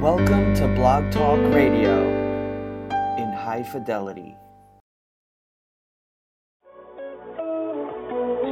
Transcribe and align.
Welcome 0.00 0.54
to 0.54 0.66
Blog 0.76 1.12
Talk 1.12 1.38
Radio 1.52 2.00
in 3.18 3.32
high 3.36 3.62
fidelity. 3.70 4.34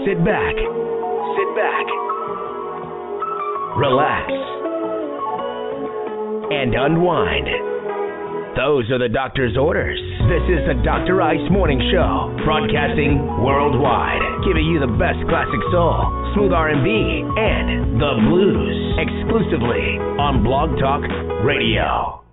Sit 0.04 0.20
back. 0.28 0.52
Sit 0.52 1.50
back. 1.56 1.86
Relax. 3.80 4.28
And 6.52 6.74
unwind. 6.74 7.48
Those 8.54 8.90
are 8.90 8.98
the 8.98 9.08
doctor's 9.08 9.56
orders. 9.56 9.98
This 10.28 10.44
is 10.52 10.68
the 10.68 10.82
Dr. 10.84 11.22
Ice 11.22 11.48
Morning 11.50 11.80
Show, 11.90 12.36
broadcasting 12.44 13.24
worldwide, 13.40 14.20
giving 14.48 14.64
you 14.64 14.80
the 14.80 14.88
best 14.96 15.20
classic 15.28 15.60
soul, 15.70 16.08
smooth 16.32 16.52
R&B, 16.52 16.88
and 17.36 18.00
the 18.00 18.12
blues, 18.32 18.96
exclusively 18.96 20.00
on 20.16 20.42
Blog 20.42 20.70
Talk 20.80 21.04
Radio. 21.44 22.27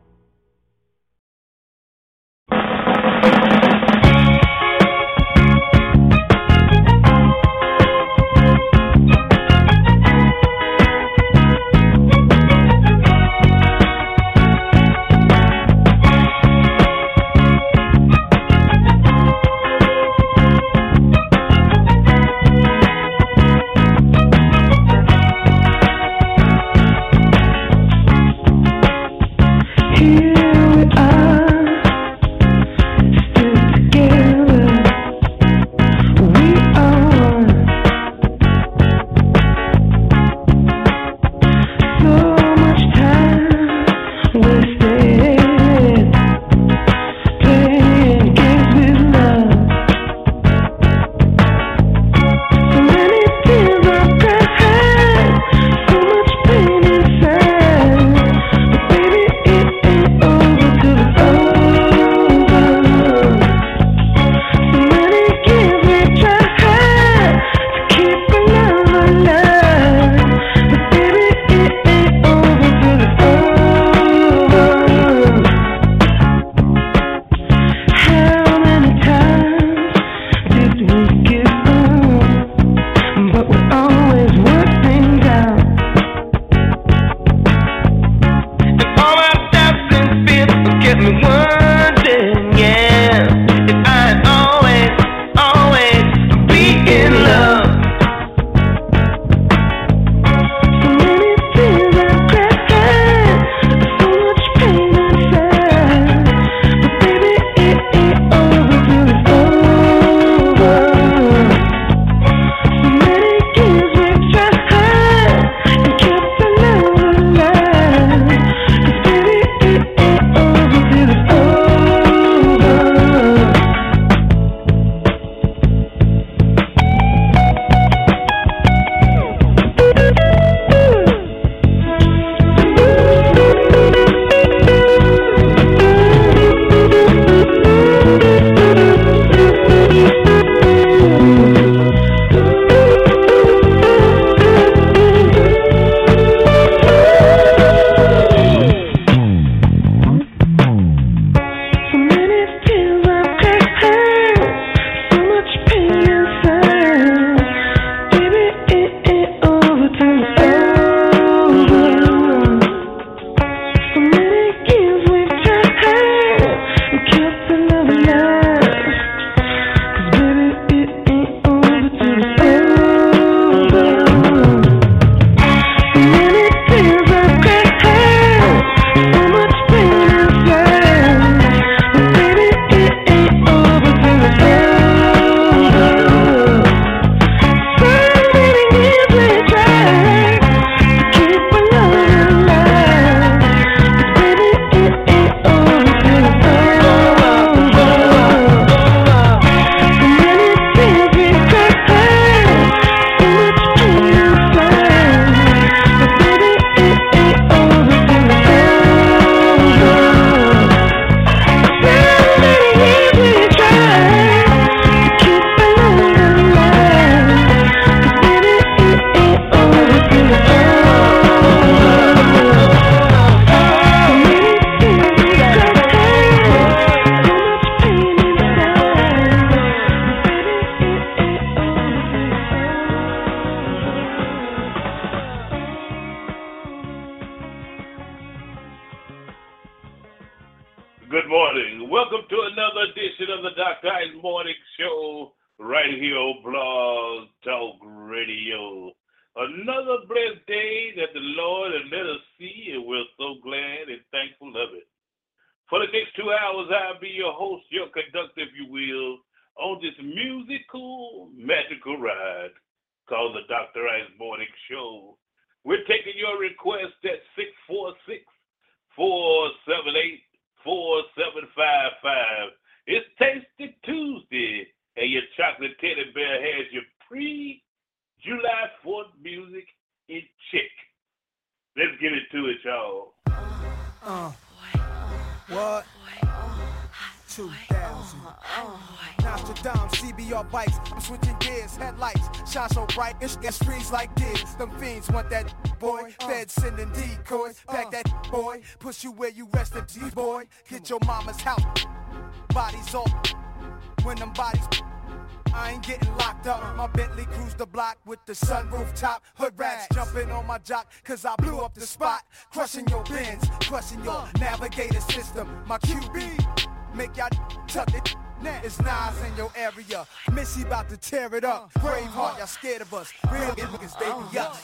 About 320.76 320.90
to 320.90 320.98
tear 320.98 321.34
it 321.34 321.46
up. 321.46 321.72
Uh, 321.76 321.80
Braveheart, 321.80 322.36
uh, 322.36 322.38
y'all 322.38 322.48
scared 322.48 322.82
of 322.82 322.94
us. 322.94 323.14
Real 323.32 323.44
uh, 323.44 323.56
niggas, 323.56 323.98
they 323.98 324.12
be 324.32 324.40
us. 324.40 324.62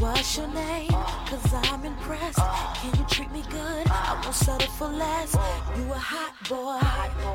What's 0.00 0.38
your 0.38 0.48
name? 0.48 0.88
Cause 0.88 1.52
I'm 1.52 1.84
impressed. 1.84 2.38
Can 2.76 2.98
you 2.98 3.04
treat 3.10 3.30
me 3.30 3.42
good? 3.50 3.86
I 3.90 4.18
won't 4.22 4.34
settle 4.34 4.66
for 4.78 4.88
less. 4.88 5.34
You 5.76 5.92
a 5.92 6.00
hot 6.12 6.32
boy, 6.48 6.80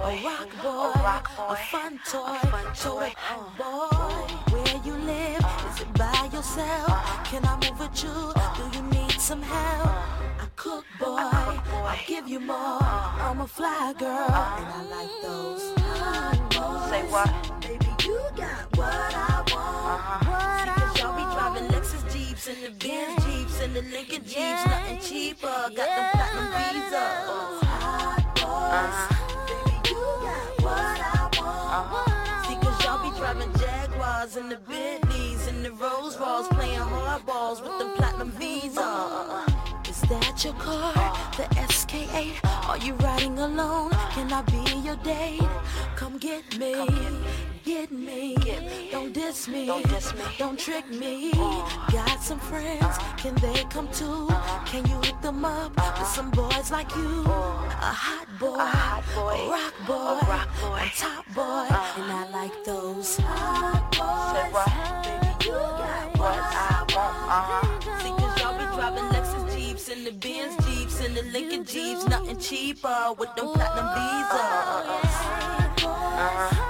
a 0.09 0.23
rock 0.25 0.50
boy, 0.63 1.53
a 1.53 1.56
fun 1.69 2.00
toy. 2.09 2.39
Show 2.73 3.00
that 3.00 3.13
boy 3.59 4.55
where 4.55 4.81
you 4.83 4.95
live. 5.05 5.45
Is 5.69 5.81
it 5.81 5.94
by 5.94 6.29
yourself? 6.33 6.89
Can 7.25 7.45
I 7.45 7.55
move 7.62 7.79
with 7.79 8.03
you? 8.03 8.33
Do 8.57 8.63
you 8.75 8.83
need 8.89 9.21
some 9.21 9.44
help? 9.44 9.88
I 10.41 10.47
cook, 10.55 10.85
boy. 11.00 11.15
I 11.15 12.00
give 12.07 12.27
you 12.27 12.39
more. 12.39 12.81
I'm 12.81 13.41
a 13.41 13.47
fly 13.47 13.94
girl, 14.00 14.09
and 14.09 14.67
I 14.79 14.83
like 14.89 15.21
those. 15.21 15.62
Say 16.89 17.03
what? 17.12 17.78
Got 18.39 18.77
what 18.77 18.88
I 18.88 19.44
want. 19.51 19.89
Uh-huh. 19.91 20.31
What 20.31 20.68
I 20.71 20.95
y'all 20.97 21.15
be 21.18 21.24
driving 21.36 21.68
Lexus 21.74 22.03
Jeeps 22.13 22.47
and 22.47 22.57
the 22.63 22.71
Benz 22.80 23.25
Jeeps 23.25 23.62
and 23.62 23.75
the 23.75 23.81
Lincoln 23.81 24.24
Jeeps, 24.24 24.65
nothing 24.65 25.00
cheaper. 25.00 25.47
Got 25.47 25.75
them 25.75 26.09
platinum 26.13 26.47
visas. 26.56 27.59
Hot 27.68 28.24
boys, 28.36 28.95
uh-huh. 28.95 29.44
baby, 29.50 29.75
you 29.89 30.01
got 30.24 30.63
what 30.63 31.00
I 31.03 31.30
want. 31.38 31.69
Uh-huh. 31.75 32.47
See, 32.47 32.56
cause 32.63 32.83
y'all 32.86 33.03
be 33.03 33.18
driving 33.18 33.51
Jaguars 33.59 34.38
and 34.38 34.50
the 34.50 34.57
Bentleys 34.57 35.47
and 35.47 35.65
the 35.65 35.71
Rolls 35.74 36.18
Royce, 36.18 36.47
playing 36.47 36.80
hardballs 36.80 37.62
with 37.62 37.77
them 37.77 37.91
platinum 37.97 38.31
visas. 38.31 38.77
Is 39.89 40.01
that 40.07 40.45
your 40.45 40.53
car? 40.53 40.94
The 41.36 41.44
SK8? 41.56 42.69
Are 42.69 42.77
you 42.77 42.94
riding 42.95 43.38
alone? 43.38 43.91
Can 44.12 44.31
I 44.31 44.44
be 44.44 44.80
your 44.86 44.95
date? 44.97 45.41
Come 45.97 46.18
get 46.19 46.57
me. 46.57 46.74
Get 46.74 46.89
me. 46.89 47.49
Don't 47.69 49.13
diss 49.13 49.48
me. 49.48 49.68
Don't 50.39 50.57
trick 50.57 50.89
me. 50.89 51.31
Uh-huh. 51.33 51.92
Got 51.92 52.19
some 52.19 52.39
friends. 52.39 52.98
Can 53.18 53.36
they 53.36 53.63
come 53.69 53.88
too? 53.92 54.25
Uh-huh. 54.27 54.66
Can 54.66 54.88
you 54.88 54.95
hook 54.95 55.21
them 55.21 55.45
up 55.45 55.75
with 56.00 56.07
some 56.07 56.31
boys 56.31 56.71
like 56.71 56.89
you? 56.95 57.24
Uh-huh. 57.27 57.69
A 57.81 57.94
hot 57.94 58.27
boy. 58.39 58.57
A 58.57 59.50
rock 59.50 59.75
boy. 59.86 60.80
A 60.81 60.92
top 60.98 61.25
boy. 61.36 61.68
And 62.01 62.12
I 62.12 62.27
like 62.33 62.63
those 62.66 63.18
hot 63.18 63.94
Say 63.94 64.50
what? 64.50 64.68
Baby, 65.06 65.30
you 65.45 65.54
got 65.54 66.18
what 66.18 66.39
I 66.42 66.86
want. 66.95 67.83
See, 68.01 68.10
cause 68.10 68.42
y'all 68.42 68.57
be 68.57 68.65
driving 68.75 69.07
Lexus 69.13 69.45
Jeeps 69.56 69.89
and 69.89 70.07
the 70.07 70.12
Benz 70.12 70.56
Jeeps 70.65 71.06
and 71.06 71.15
the 71.15 71.22
Lincoln 71.22 71.65
Jeeps, 71.65 72.07
nothing 72.07 72.39
cheaper 72.39 73.13
with 73.19 73.36
them 73.36 73.50
platinum 73.54 73.94
visas. 73.94 75.19
Baby, 76.18 76.69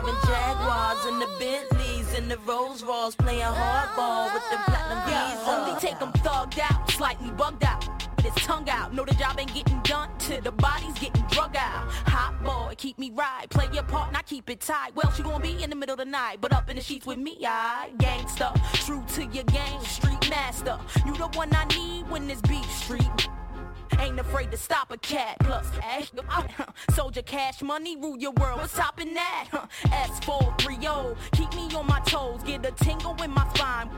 driving 0.00 0.20
Jaguars 0.26 1.04
and 1.06 1.22
the 1.22 1.28
Bentleys 1.38 2.18
and 2.18 2.30
the 2.30 2.38
Rolls 2.38 2.82
Royce, 2.82 3.14
playing 3.14 3.40
hardball 3.40 4.32
with 4.34 4.42
them 4.50 4.60
platinum 4.66 5.02
visas. 5.06 5.48
Only 5.48 5.80
take 5.80 5.98
them 5.98 6.12
thugged 6.12 6.58
out, 6.58 6.90
slightly 6.90 7.30
bugged 7.30 7.64
out. 7.64 7.88
With 8.16 8.34
his 8.34 8.44
tongue 8.44 8.68
out, 8.68 8.92
know 8.92 9.04
the 9.04 9.14
job 9.14 9.38
ain't 9.38 9.54
getting 9.54 9.80
done 9.82 10.10
till 10.18 10.40
the 10.42 10.52
body's 10.52 10.98
getting 10.98 11.24
drug 11.30 11.56
out. 11.56 11.88
Hot 12.08 12.34
boy, 12.44 12.74
keep 12.76 12.98
me 12.98 13.10
right, 13.14 13.48
play 13.48 13.68
your 13.72 13.84
part, 13.84 14.12
not 14.12 14.26
keep 14.26 14.50
it 14.50 14.60
tight. 14.60 14.94
Well, 14.94 15.10
she 15.12 15.22
gonna 15.22 15.40
be 15.40 15.62
in 15.62 15.70
the 15.70 15.76
middle 15.76 15.94
of 15.94 15.98
the 15.98 16.04
night, 16.04 16.38
but 16.40 16.52
up 16.52 16.68
in 16.68 16.76
the 16.76 16.82
sheets 16.82 17.06
with 17.06 17.18
me, 17.18 17.38
I 17.46 17.90
gangsta, 17.96 18.54
true 18.84 19.02
to 19.14 19.22
your 19.34 19.44
game, 19.44 19.80
street 19.82 20.28
master. 20.28 20.78
You 21.06 21.16
the 21.16 21.28
one 21.28 21.48
I 21.54 21.64
need 21.76 22.10
when 22.10 22.26
this 22.26 22.40
beef 22.42 22.70
street. 22.70 23.28
Ain't 23.98 24.20
afraid 24.20 24.50
to 24.50 24.56
stop 24.56 24.90
a 24.90 24.98
cat. 24.98 25.36
Plus, 25.40 25.70
cash, 25.78 26.10
soldier 26.94 27.22
cash 27.22 27.62
money, 27.62 27.96
rule 27.96 28.18
your 28.18 28.32
world. 28.32 28.60
What's 28.60 28.76
topping 28.76 29.14
that? 29.14 29.48
S430, 29.84 31.16
keep 31.32 31.52
me 31.54 31.74
on 31.74 31.86
my 31.86 32.00
toes, 32.00 32.42
get 32.42 32.64
a 32.64 32.72
tingle 32.72 33.16
in 33.22 33.30
my 33.30 33.48
spine. 33.54 33.90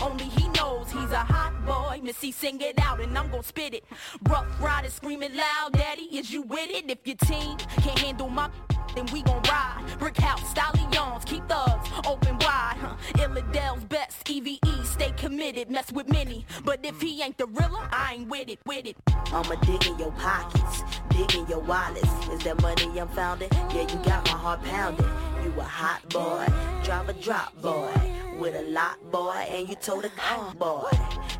Only 0.00 0.24
he 0.24 0.48
knows 0.48 0.90
he's 0.92 1.10
a 1.10 1.18
hot 1.18 1.64
boy. 1.66 2.00
Missy, 2.02 2.30
sing 2.30 2.60
it 2.60 2.78
out 2.78 3.00
and 3.00 3.16
I'm 3.16 3.30
gon' 3.30 3.42
spit 3.42 3.74
it. 3.74 3.84
Ruff 4.28 4.46
Ryders 4.60 4.94
screaming 4.94 5.34
loud, 5.34 5.72
daddy, 5.72 6.02
is 6.02 6.32
you 6.32 6.42
with 6.42 6.70
it? 6.70 6.88
If 6.88 6.98
your 7.04 7.16
team 7.16 7.56
can't 7.82 7.98
handle 7.98 8.28
my 8.28 8.48
then 8.94 9.06
we 9.12 9.22
gon' 9.22 9.42
ride. 9.42 9.84
Brick 9.98 10.16
house, 10.16 10.48
stallions, 10.48 11.24
keep 11.24 11.46
thugs 11.48 11.88
open 12.06 12.38
wide. 12.38 12.76
Huh. 12.80 12.96
Illadel's 13.14 13.84
best, 13.84 14.07
EVE, 14.30 14.58
stay 14.84 15.12
committed, 15.16 15.70
mess 15.70 15.90
with 15.92 16.08
many. 16.08 16.44
But 16.64 16.80
if 16.84 17.00
he 17.00 17.22
ain't 17.22 17.38
the 17.38 17.46
realer, 17.46 17.88
I 17.90 18.14
ain't 18.14 18.28
with 18.28 18.48
it, 18.48 18.58
with 18.66 18.86
it. 18.86 18.96
I'ma 19.32 19.54
dig 19.62 19.86
in 19.86 19.98
your 19.98 20.12
pockets, 20.12 20.82
dig 21.18 21.34
in 21.34 21.46
your 21.48 21.60
wallets. 21.60 22.08
Is 22.28 22.42
that 22.44 22.60
money 22.62 22.98
I'm 22.98 23.08
founding? 23.08 23.48
Yeah, 23.74 23.82
you 23.82 23.98
got 24.04 24.24
my 24.26 24.38
heart 24.44 24.62
pounding. 24.64 25.06
You 25.44 25.52
a 25.58 25.64
hot 25.64 26.08
boy, 26.10 26.46
drive 26.84 27.08
a 27.08 27.12
drop 27.14 27.60
boy, 27.60 27.90
with 28.38 28.54
a 28.54 28.62
lot 28.70 28.98
boy, 29.10 29.44
and 29.50 29.68
you 29.68 29.74
told 29.74 30.04
a 30.04 30.10
gun 30.10 30.56
boy. 30.56 30.90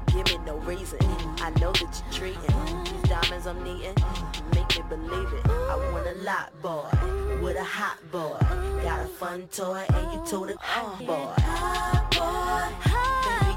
Give 0.06 0.26
me 0.26 0.38
no 0.46 0.56
reason, 0.58 0.98
I 1.40 1.50
know 1.60 1.72
that 1.72 2.02
you're 2.02 2.12
treating 2.12 2.84
these 2.84 3.02
diamonds 3.08 3.46
I'm 3.46 3.62
needing. 3.62 3.94
Make 4.54 4.70
me 4.76 4.82
believe 4.88 5.32
it. 5.32 5.46
I 5.46 5.76
want 5.92 6.06
a 6.08 6.22
lot 6.22 6.50
boy, 6.62 6.88
with 7.42 7.56
a 7.56 7.64
hot 7.64 7.98
boy. 8.10 8.38
Got 8.82 9.04
a 9.04 9.08
fun 9.08 9.48
toy, 9.52 9.84
and 9.94 10.12
you 10.12 10.24
told 10.26 10.50
a 10.50 10.54
gun 10.54 11.06
boy. 11.06 11.32
Hot 11.38 12.10
boy, 12.18 12.66
baby, 12.84 13.47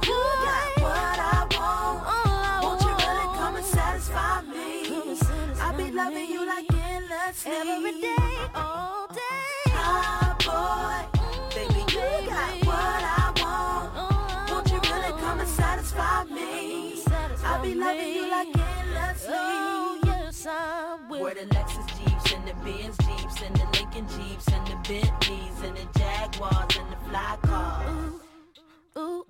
I 5.92 5.94
loving 5.94 6.30
you 6.30 6.46
like 6.48 6.74
endlessly. 6.74 7.52
Every 7.52 8.00
day, 8.00 8.38
all 8.56 9.08
day. 9.08 9.72
Hot 9.72 10.40
boy, 10.40 11.20
baby, 11.54 11.82
you 11.92 12.30
got 12.30 12.66
what 12.66 13.04
I 13.04 13.34
want. 13.42 14.52
Won't 14.52 14.72
you 14.72 14.80
really 14.90 15.12
come 15.20 15.40
and 15.42 15.50
satisfy 15.50 16.24
me? 16.26 17.04
I'll 17.44 17.62
be 17.62 17.76
loving 17.76 18.08
you 18.08 18.30
like 18.32 18.48
endlessly. 18.48 19.34
Oh, 19.34 20.00
yes, 20.06 20.48
I 20.50 20.98
will. 21.10 21.24
Where 21.24 21.34
the 21.34 21.42
Lexus 21.42 21.86
Jeeps 21.98 22.34
and 22.36 22.48
the 22.48 22.54
Benz 22.64 22.98
Jeeps 23.00 23.42
and 23.42 23.56
the 23.58 23.66
Lincoln 23.78 24.08
Jeeps 24.08 24.48
and 24.48 24.68
the 24.68 24.76
Bentleys 24.88 25.62
and 25.62 25.76
the 25.76 26.00
Jaguars 26.00 26.78
and 26.78 26.90
the 26.90 26.98
fly 27.10 27.38
cars. 27.42 28.14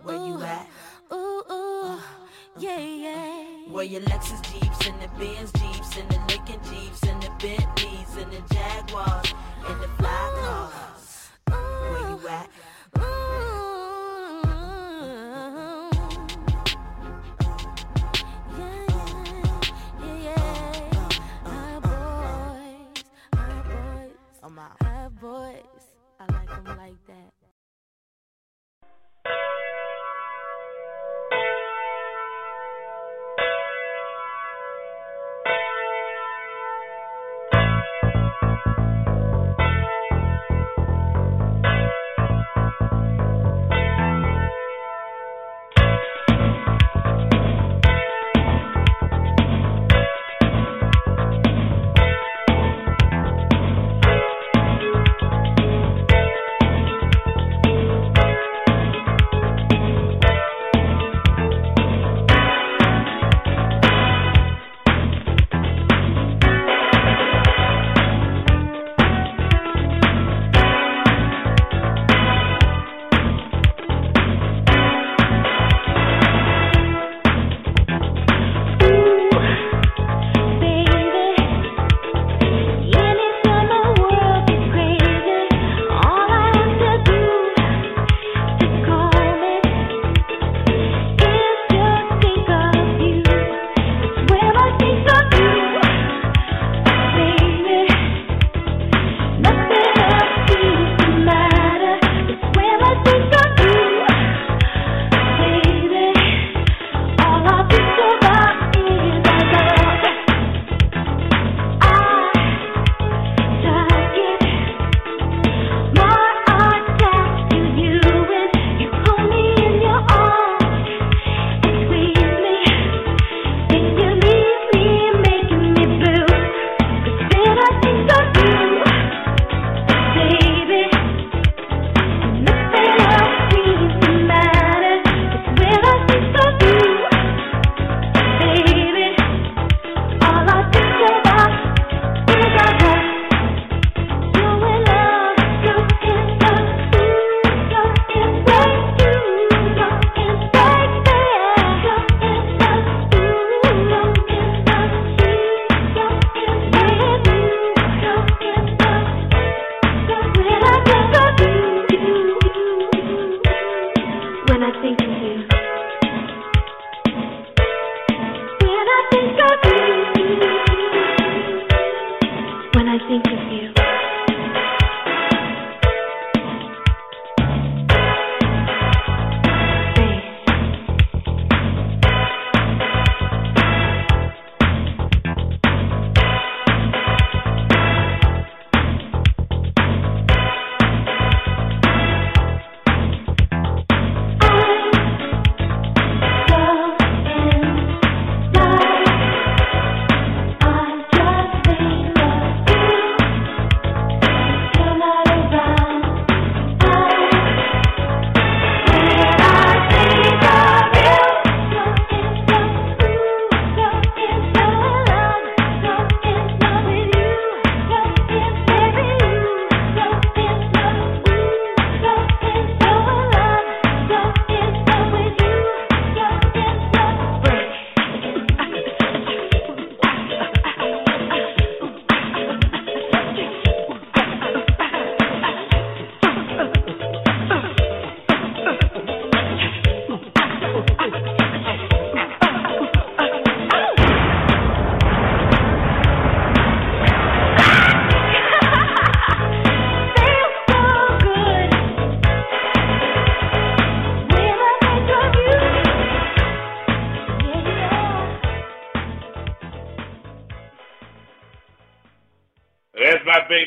Where 0.03 0.15
you 0.15 0.39
at? 0.43 0.67
Ooh, 1.11 1.43
ooh, 1.51 1.99
yeah, 2.57 2.77
yeah. 2.77 3.43
Where 3.69 3.85
your 3.85 4.01
Lexus 4.01 4.41
Jeeps 4.51 4.87
and 4.87 5.01
the 5.01 5.07
Benz 5.17 5.51
Jeeps 5.53 5.97
and 5.97 6.09
the 6.09 6.19
Lincoln 6.27 6.59
Jeeps 6.69 7.03
and 7.03 7.21
the 7.21 7.29
Bentleys 7.39 8.17
and 8.17 8.31
the 8.31 8.53
Jaguars 8.53 9.33
and 9.67 9.81
the 9.81 9.87
fly 9.97 10.31
cars. 10.41 11.29
Where 11.47 12.09
you 12.09 12.27
at? 12.27 12.49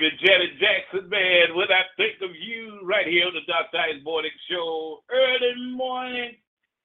baby 0.05 0.17
Janet 0.21 0.59
Jackson, 0.61 1.09
man. 1.09 1.57
When 1.57 1.69
I 1.73 1.83
think 1.97 2.21
of 2.21 2.37
you, 2.37 2.81
right 2.85 3.07
here 3.07 3.25
on 3.27 3.33
the 3.33 3.41
Dr. 3.47 3.79
Ice 3.79 4.05
Morning 4.05 4.31
Show, 4.51 5.01
early 5.11 5.73
morning, 5.73 6.37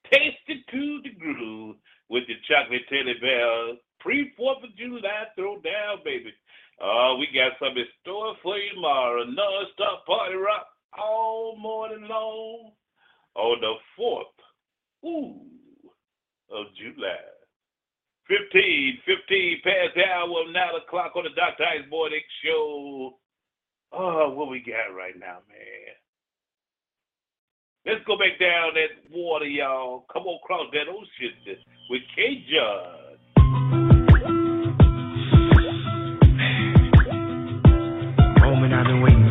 tasted 0.09 0.63
to 0.71 1.01
the 1.03 1.11
groove 1.19 1.75
with 2.09 2.23
the 2.27 2.35
chocolate 2.47 2.87
teddy 2.87 3.19
bear. 3.19 3.75
Pre 3.99 4.31
4th 4.39 4.63
of 4.63 4.75
July, 4.77 5.27
throw 5.35 5.59
down, 5.59 5.99
baby. 6.05 6.31
Oh, 6.81 7.15
uh, 7.15 7.19
we 7.19 7.27
got 7.35 7.59
something 7.59 7.83
in 7.83 7.87
store 8.01 8.35
for 8.41 8.57
you 8.57 8.73
tomorrow. 8.73 9.25
Non-stop 9.25 10.05
party 10.05 10.35
rock 10.35 10.67
all 10.97 11.57
morning 11.57 12.07
long 12.07 12.71
on 13.35 13.59
the 13.59 13.73
4th 13.99 15.09
ooh, 15.09 15.41
of 16.55 16.67
July. 16.77 17.19
15 18.29 18.88
15 19.09 19.61
past 19.63 19.95
the 19.95 20.05
hour 20.05 20.45
of 20.45 20.53
9 20.53 20.85
o'clock 20.85 21.15
on 21.15 21.23
the 21.23 21.33
Dr. 21.33 21.65
Ice 21.65 21.89
Morning 21.89 22.21
Show. 22.45 23.17
Oh, 23.91 24.29
what 24.37 24.51
we 24.51 24.59
got 24.59 24.93
right 24.95 25.17
now, 25.17 25.41
man? 25.49 25.97
Let's 27.87 28.05
go 28.05 28.13
back 28.19 28.37
down 28.39 28.77
that 28.77 29.09
water, 29.09 29.47
y'all. 29.47 30.05
Come 30.13 30.27
on 30.27 30.37
across 30.43 30.67
that 30.73 30.85
ocean 30.87 31.57
with 31.89 32.01
K. 32.15 32.45
Judge. 32.53 33.09
I've 38.71 38.85
been 38.85 39.01
waiting 39.01 39.28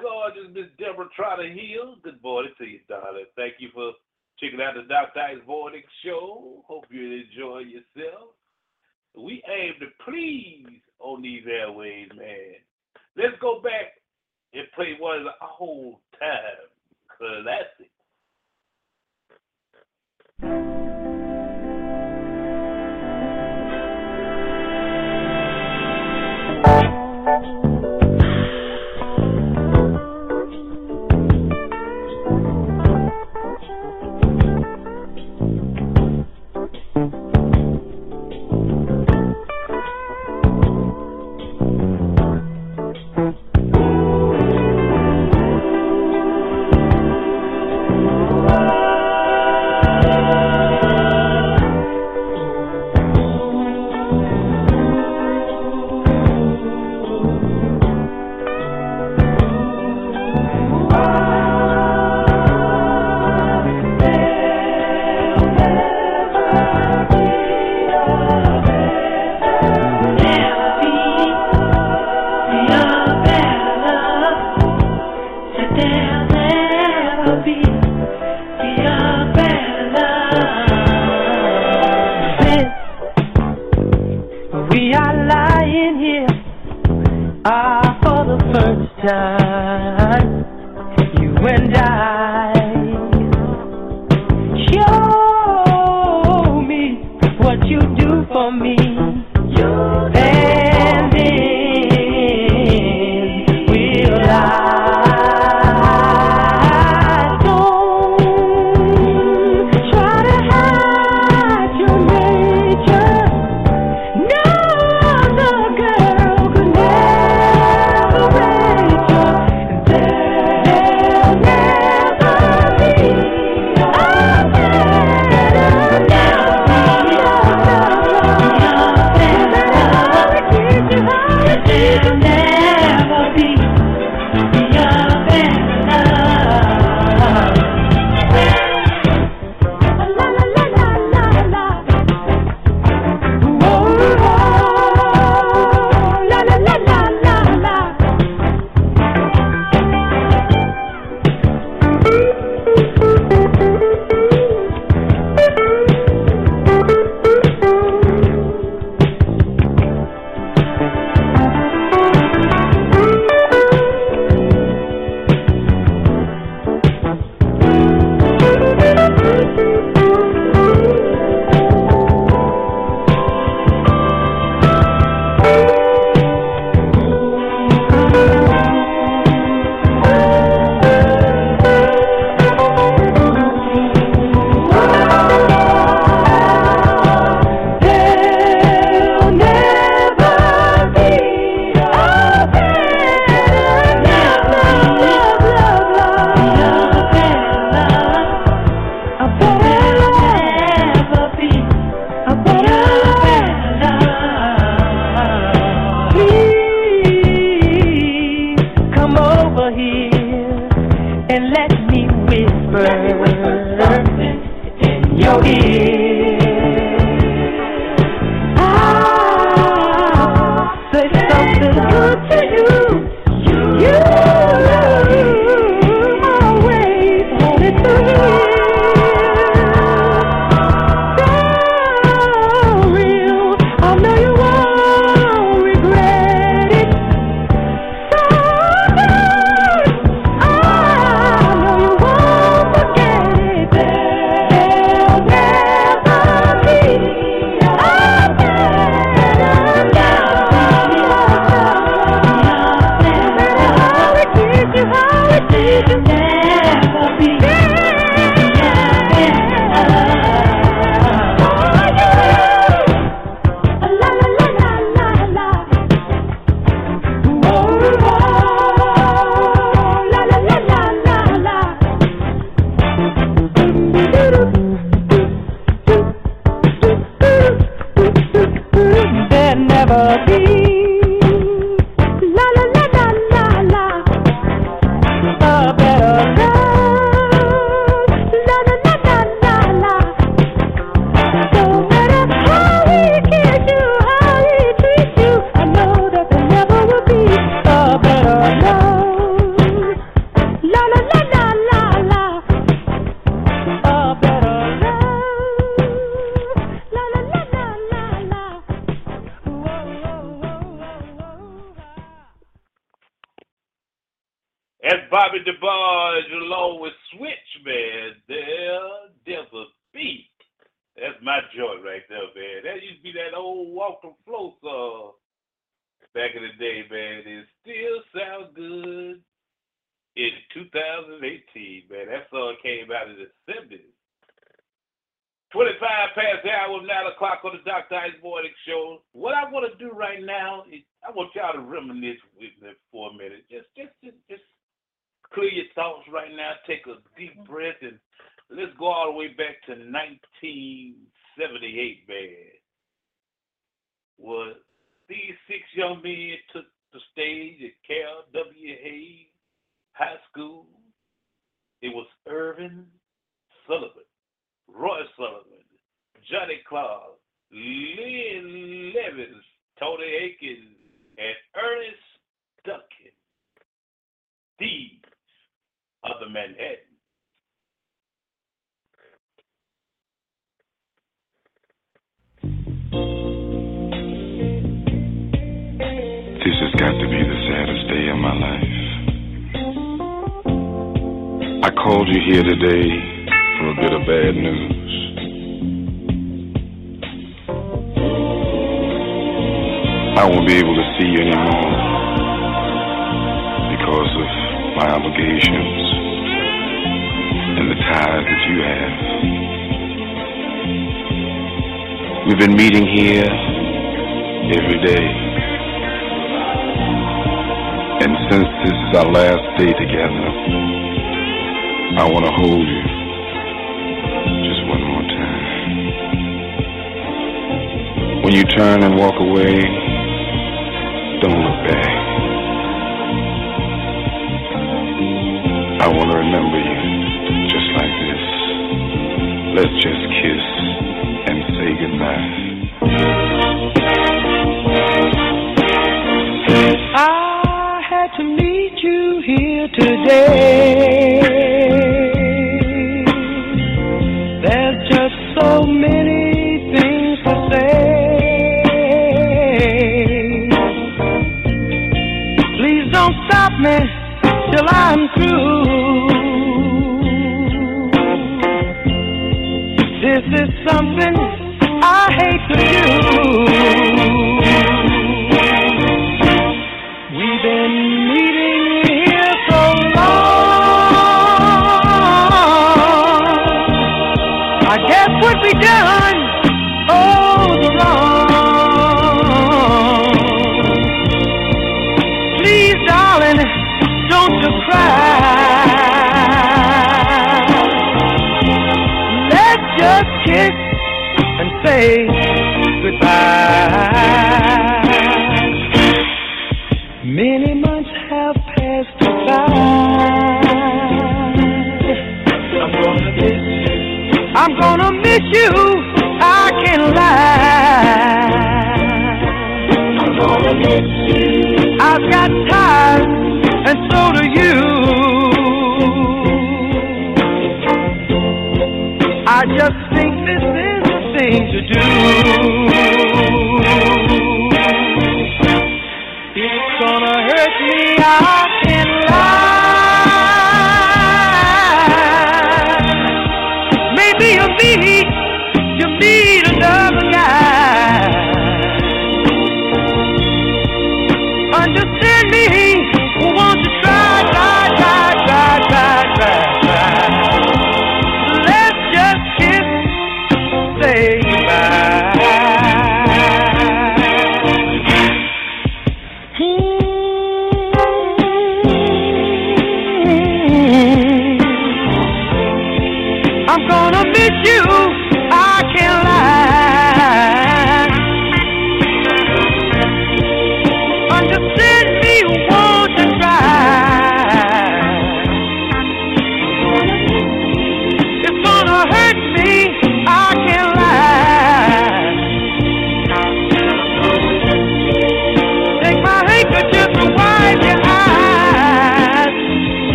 gorgeous 0.00 0.54
Miss 0.54 0.70
Deborah 0.78 1.08
try 1.14 1.36
to 1.36 1.52
heal. 1.52 1.96
Good 2.02 2.22
morning 2.22 2.52
to 2.58 2.64
you, 2.64 2.80
darling. 2.88 3.26
Thank 3.36 3.54
you 3.58 3.68
for 3.74 3.92
checking 4.38 4.60
out 4.60 4.74
the 4.74 4.82
Dr. 4.82 5.20
Ice 5.20 5.46
Morning 5.46 5.82
Show. 6.04 6.64
Hope 6.66 6.84
you 6.90 7.24
enjoy 7.24 7.60
yourself. 7.60 8.30
We 9.16 9.42
aim 9.48 9.74
to 9.80 9.86
please 10.04 10.80
on 10.98 11.22
these 11.22 11.42
airways, 11.46 12.08
man. 12.16 12.56
Let's 13.16 13.38
go 13.40 13.60
back 13.60 14.00
and 14.52 14.64
play 14.74 14.96
one 14.98 15.18
of 15.18 15.24
the 15.24 15.32
old 15.60 15.96
time 16.18 16.68
classics. 17.18 17.90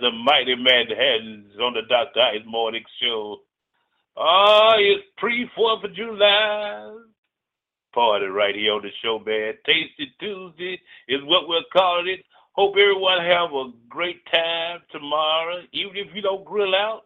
The 0.00 0.10
mighty 0.10 0.54
Manhattans 0.54 1.56
on 1.60 1.74
the 1.74 1.82
Dr. 1.88 2.20
Ice 2.20 2.46
Morning 2.46 2.84
Show. 3.00 3.38
Oh, 4.16 4.74
it's 4.78 5.04
pre 5.16 5.48
Fourth 5.54 5.84
of 5.84 5.94
July 5.94 6.96
party 7.92 8.26
right 8.26 8.54
here 8.54 8.72
on 8.72 8.82
the 8.82 8.90
show, 9.02 9.18
man. 9.24 9.54
Tasty 9.66 10.12
Tuesday 10.20 10.80
is 11.08 11.20
what 11.24 11.48
we're 11.48 11.62
calling 11.72 12.08
it. 12.08 12.24
Hope 12.52 12.72
everyone 12.72 13.24
have 13.24 13.52
a 13.52 13.70
great 13.88 14.20
time 14.32 14.80
tomorrow. 14.90 15.62
Even 15.72 15.96
if 15.96 16.08
you 16.14 16.22
don't 16.22 16.44
grill 16.44 16.74
out, 16.74 17.02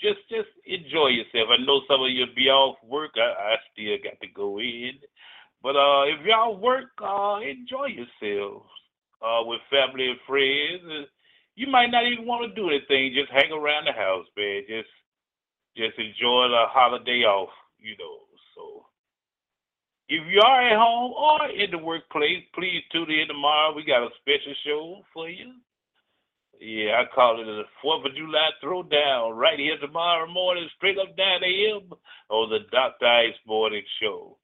just 0.00 0.20
just 0.28 0.48
enjoy 0.66 1.08
yourself. 1.08 1.48
I 1.50 1.64
know 1.64 1.80
some 1.88 2.02
of 2.02 2.10
you'll 2.10 2.34
be 2.36 2.48
off 2.48 2.76
work. 2.84 3.12
I, 3.16 3.54
I 3.54 3.56
still 3.72 3.96
got 4.02 4.20
to 4.20 4.28
go 4.34 4.58
in. 4.58 4.92
But 5.62 5.76
uh, 5.76 6.04
if 6.04 6.26
y'all 6.26 6.58
work, 6.58 6.90
uh, 7.02 7.40
enjoy 7.40 7.96
yourselves 7.96 8.66
uh, 9.22 9.40
with 9.44 9.60
family 9.70 10.10
and 10.10 10.18
friends. 10.26 11.08
You 11.56 11.68
might 11.68 11.90
not 11.90 12.06
even 12.06 12.26
want 12.26 12.48
to 12.48 12.54
do 12.54 12.70
anything. 12.70 13.14
Just 13.14 13.32
hang 13.32 13.52
around 13.52 13.86
the 13.86 13.92
house, 13.92 14.26
man. 14.36 14.62
Just 14.68 14.90
just 15.76 15.98
enjoy 15.98 16.48
the 16.50 16.66
holiday 16.70 17.22
off, 17.26 17.50
you 17.78 17.96
know. 17.98 18.18
So 18.56 18.86
if 20.08 20.22
you 20.30 20.40
are 20.40 20.62
at 20.68 20.78
home 20.78 21.12
or 21.12 21.50
in 21.50 21.70
the 21.70 21.78
workplace, 21.78 22.44
please 22.54 22.82
tune 22.92 23.10
in 23.10 23.28
tomorrow. 23.28 23.74
We 23.74 23.84
got 23.84 24.04
a 24.04 24.10
special 24.20 24.54
show 24.66 25.02
for 25.12 25.28
you. 25.28 25.54
Yeah, 26.60 27.02
I 27.02 27.14
call 27.14 27.40
it 27.40 27.44
the 27.46 27.64
Fourth 27.82 28.06
of 28.06 28.14
July 28.14 28.50
Throwdown 28.62 29.36
right 29.36 29.58
here 29.58 29.78
tomorrow 29.80 30.30
morning, 30.30 30.68
straight 30.76 30.98
up 30.98 31.16
9 31.16 31.42
a.m. 31.42 31.90
on 32.30 32.50
the 32.50 32.60
Dr. 32.70 33.06
Ice 33.06 33.34
Morning 33.46 33.82
Show. 34.00 34.38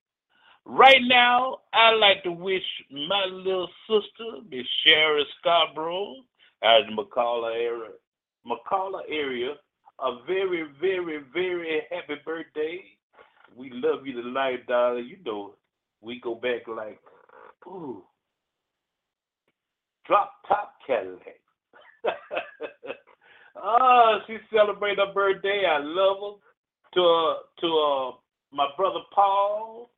Right 0.66 1.00
now, 1.06 1.58
I'd 1.72 1.96
like 2.00 2.22
to 2.24 2.32
wish 2.32 2.62
my 2.90 3.24
little 3.30 3.68
sister, 3.88 4.42
Miss 4.50 4.66
Sharon 4.86 5.24
Scarborough, 5.40 6.16
in 6.62 6.94
the 6.94 7.02
McCalla 7.02 7.54
area, 7.54 7.90
McCalla 8.46 9.00
area, 9.08 9.54
a 10.00 10.18
very, 10.26 10.66
very, 10.80 11.20
very 11.32 11.82
happy 11.90 12.20
birthday. 12.24 12.80
We 13.54 13.70
love 13.72 14.06
you 14.06 14.20
to 14.22 14.28
life, 14.28 14.60
darling. 14.68 15.06
You 15.06 15.18
know, 15.24 15.54
we 16.00 16.20
go 16.20 16.34
back 16.34 16.66
like, 16.68 17.00
ooh, 17.66 18.04
drop 20.06 20.32
top 20.48 20.74
Cadillac. 20.86 21.40
oh, 23.56 24.18
she 24.26 24.38
celebrated 24.52 24.98
her 24.98 25.12
birthday. 25.12 25.64
I 25.68 25.78
love 25.78 26.16
her. 26.20 26.46
To 26.94 27.00
uh, 27.00 27.34
to 27.60 27.66
uh, 27.68 28.10
my 28.52 28.66
brother 28.76 28.98
Paul. 29.14 29.90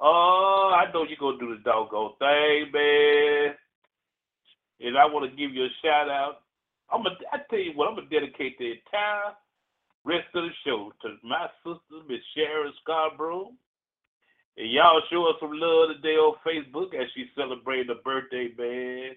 Oh, 0.00 0.72
I 0.74 0.90
know 0.92 1.04
you're 1.04 1.16
gonna 1.20 1.38
do 1.38 1.54
the 1.54 1.62
doggone 1.62 2.14
thing, 2.18 2.72
man. 2.72 3.54
And 4.80 4.96
I 4.96 5.04
want 5.06 5.30
to 5.30 5.36
give 5.36 5.54
you 5.54 5.64
a 5.64 5.78
shout 5.84 6.08
out. 6.08 6.42
I'm 6.92 7.02
gonna 7.02 7.16
tell 7.48 7.58
you 7.58 7.72
what, 7.74 7.88
I'm 7.88 7.94
gonna 7.96 8.08
dedicate 8.08 8.58
the 8.58 8.72
entire 8.72 9.36
rest 10.04 10.26
of 10.34 10.44
the 10.44 10.50
show 10.64 10.92
to 11.02 11.16
my 11.22 11.46
sister, 11.62 12.02
Miss 12.08 12.20
Sharon 12.34 12.72
Scarborough. 12.82 13.52
And 14.56 14.70
y'all 14.70 15.00
show 15.10 15.26
us 15.26 15.36
some 15.38 15.52
love 15.52 15.90
today 15.94 16.16
on 16.16 16.36
Facebook 16.44 16.94
as 16.94 17.08
she 17.14 17.30
celebrating 17.36 17.94
a 17.94 18.02
birthday, 18.02 18.48
man. 18.58 19.12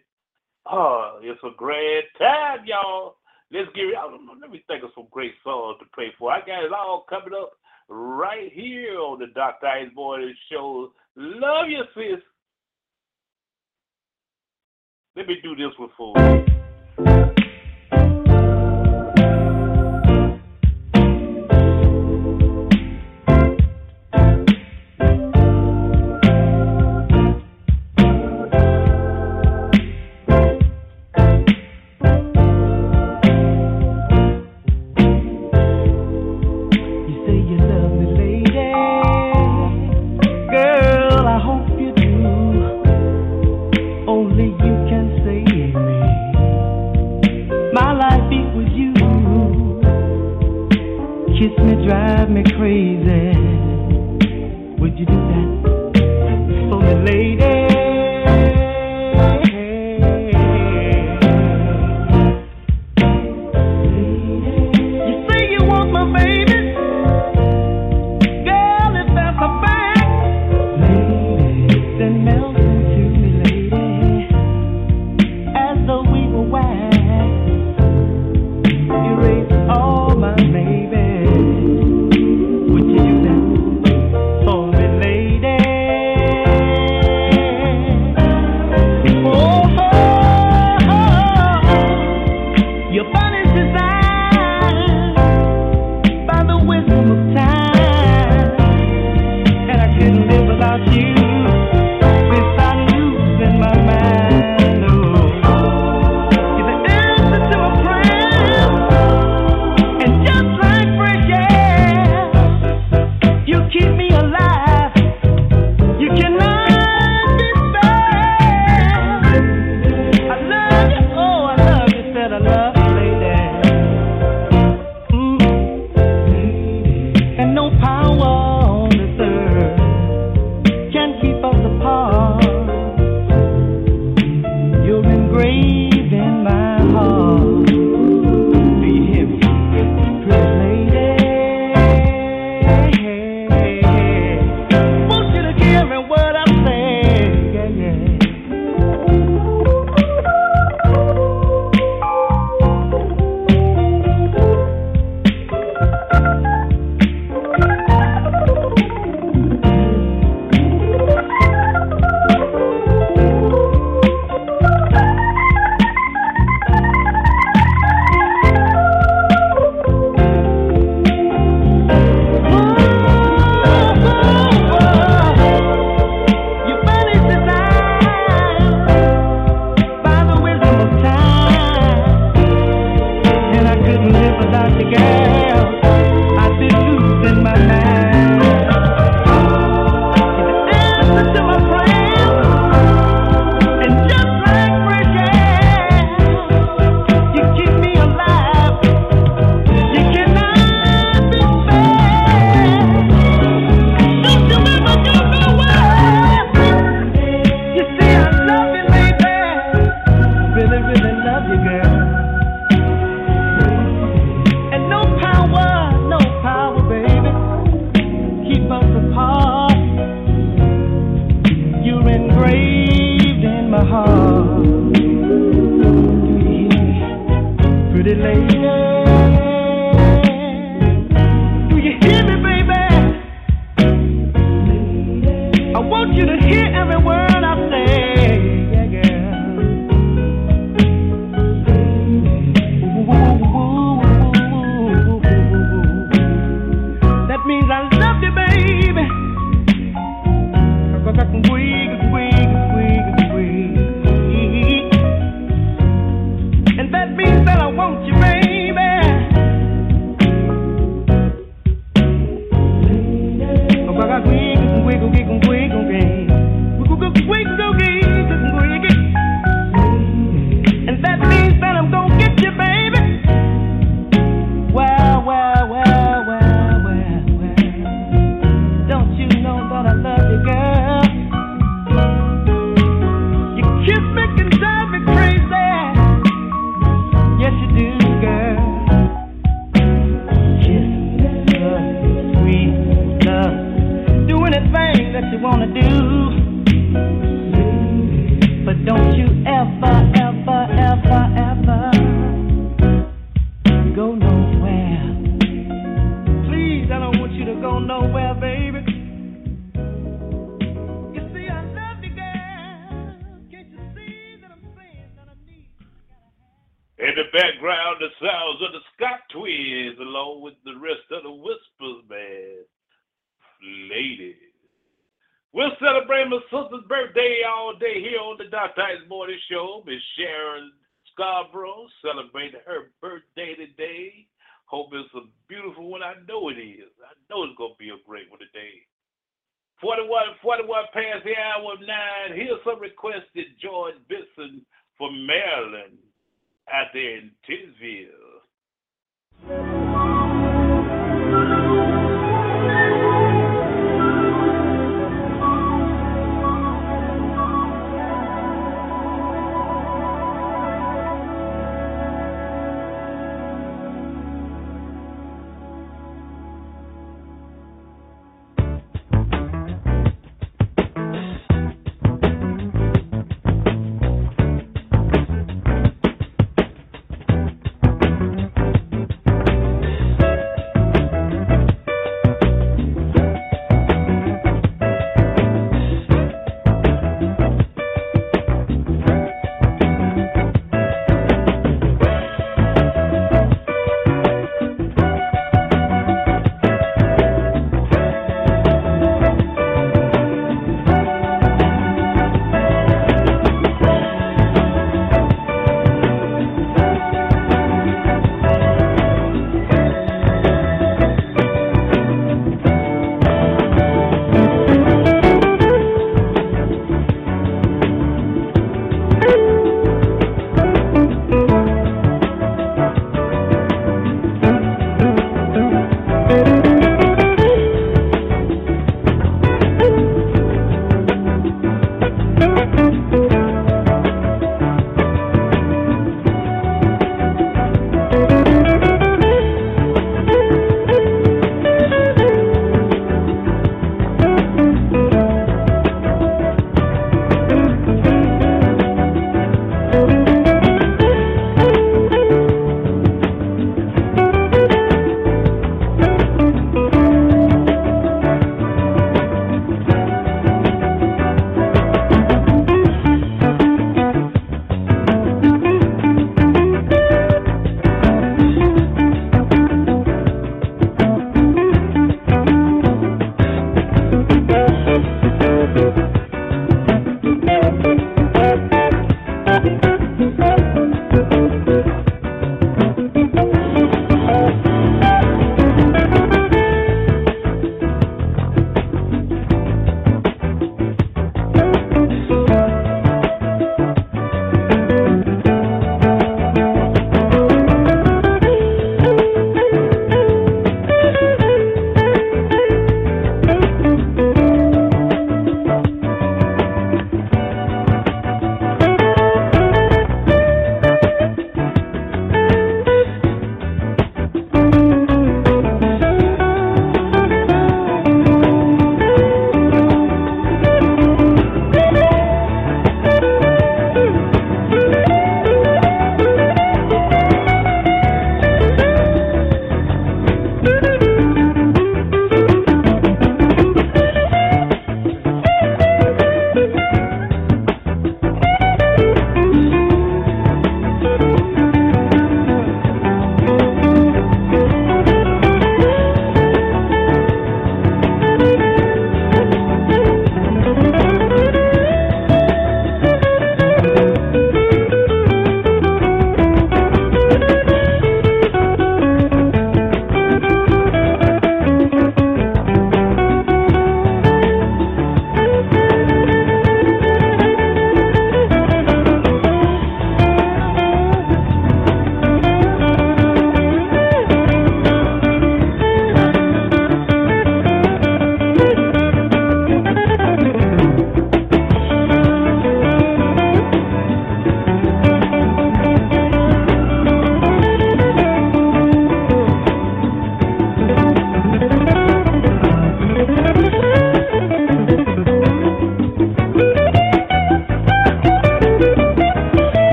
Oh, 0.70 1.20
it's 1.22 1.42
a 1.44 1.50
grand 1.58 2.06
time, 2.20 2.66
y'all. 2.66 3.16
Let's 3.52 3.70
get 3.76 3.86
it. 3.86 3.96
Let 4.40 4.52
me 4.52 4.64
think 4.68 4.84
of 4.84 4.92
some 4.96 5.08
great 5.12 5.34
songs 5.44 5.78
to 5.80 5.86
play 5.94 6.14
for. 6.18 6.32
I 6.32 6.40
got 6.40 6.64
it 6.64 6.74
all 6.74 7.06
coming 7.10 7.34
up 7.34 7.54
right 7.90 8.52
here 8.54 9.00
on 9.00 9.20
the 9.20 9.28
Dr. 9.28 9.68
Ice 9.68 9.92
Morning 9.96 10.34
Show. 10.52 10.94
Love 11.16 11.70
you, 11.70 11.84
sis. 11.96 12.24
Let 15.16 15.28
me 15.28 15.36
do 15.44 15.56
this 15.56 15.78
one 15.78 15.90
for 15.96 16.63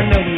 I 0.00 0.04
know 0.06 0.29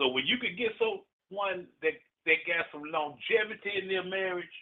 So 0.00 0.08
when 0.08 0.24
you 0.26 0.38
can 0.40 0.56
get 0.56 0.72
someone 0.80 1.68
that 1.84 1.92
that 2.24 2.40
got 2.48 2.64
some 2.72 2.88
longevity 2.88 3.76
in 3.76 3.86
their 3.86 4.04
marriage, 4.04 4.56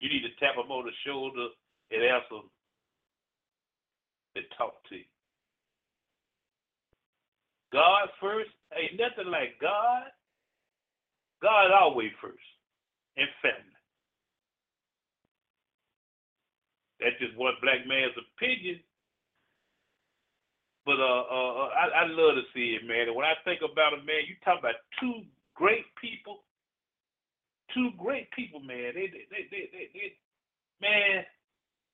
you 0.00 0.10
need 0.10 0.26
to 0.26 0.34
tap 0.42 0.56
them 0.58 0.70
on 0.70 0.84
the 0.84 0.92
shoulder 1.06 1.46
and 1.92 2.02
ask 2.02 2.28
them 2.28 2.50
to 4.34 4.42
talk 4.58 4.82
to 4.90 4.96
you. 4.96 5.06
God 7.72 8.10
first, 8.20 8.50
ain't 8.74 8.98
nothing 8.98 9.30
like 9.30 9.54
God. 9.60 10.10
God 11.40 11.70
always 11.70 12.10
first, 12.20 12.42
and 13.16 13.28
family. 13.42 13.78
That's 16.98 17.18
just 17.18 17.38
one 17.38 17.54
black 17.62 17.86
man's 17.86 18.14
opinion. 18.18 18.78
But 20.84 20.98
uh, 20.98 21.24
uh, 21.30 21.52
uh, 21.62 21.70
I, 21.78 21.84
I 22.02 22.04
love 22.10 22.34
to 22.34 22.44
see 22.50 22.74
it, 22.74 22.82
man. 22.86 23.06
And 23.06 23.16
when 23.16 23.26
I 23.26 23.38
think 23.46 23.60
about 23.62 23.94
it, 23.94 24.02
man, 24.02 24.26
you 24.26 24.34
talk 24.42 24.58
about 24.58 24.82
two 24.98 25.22
great 25.54 25.86
people, 25.94 26.42
two 27.70 27.90
great 27.98 28.30
people, 28.34 28.58
man. 28.58 28.90
They, 28.94 29.06
they, 29.06 29.24
they, 29.30 29.42
they, 29.46 29.64
they, 29.70 29.86
they 29.94 30.08
man, 30.82 31.22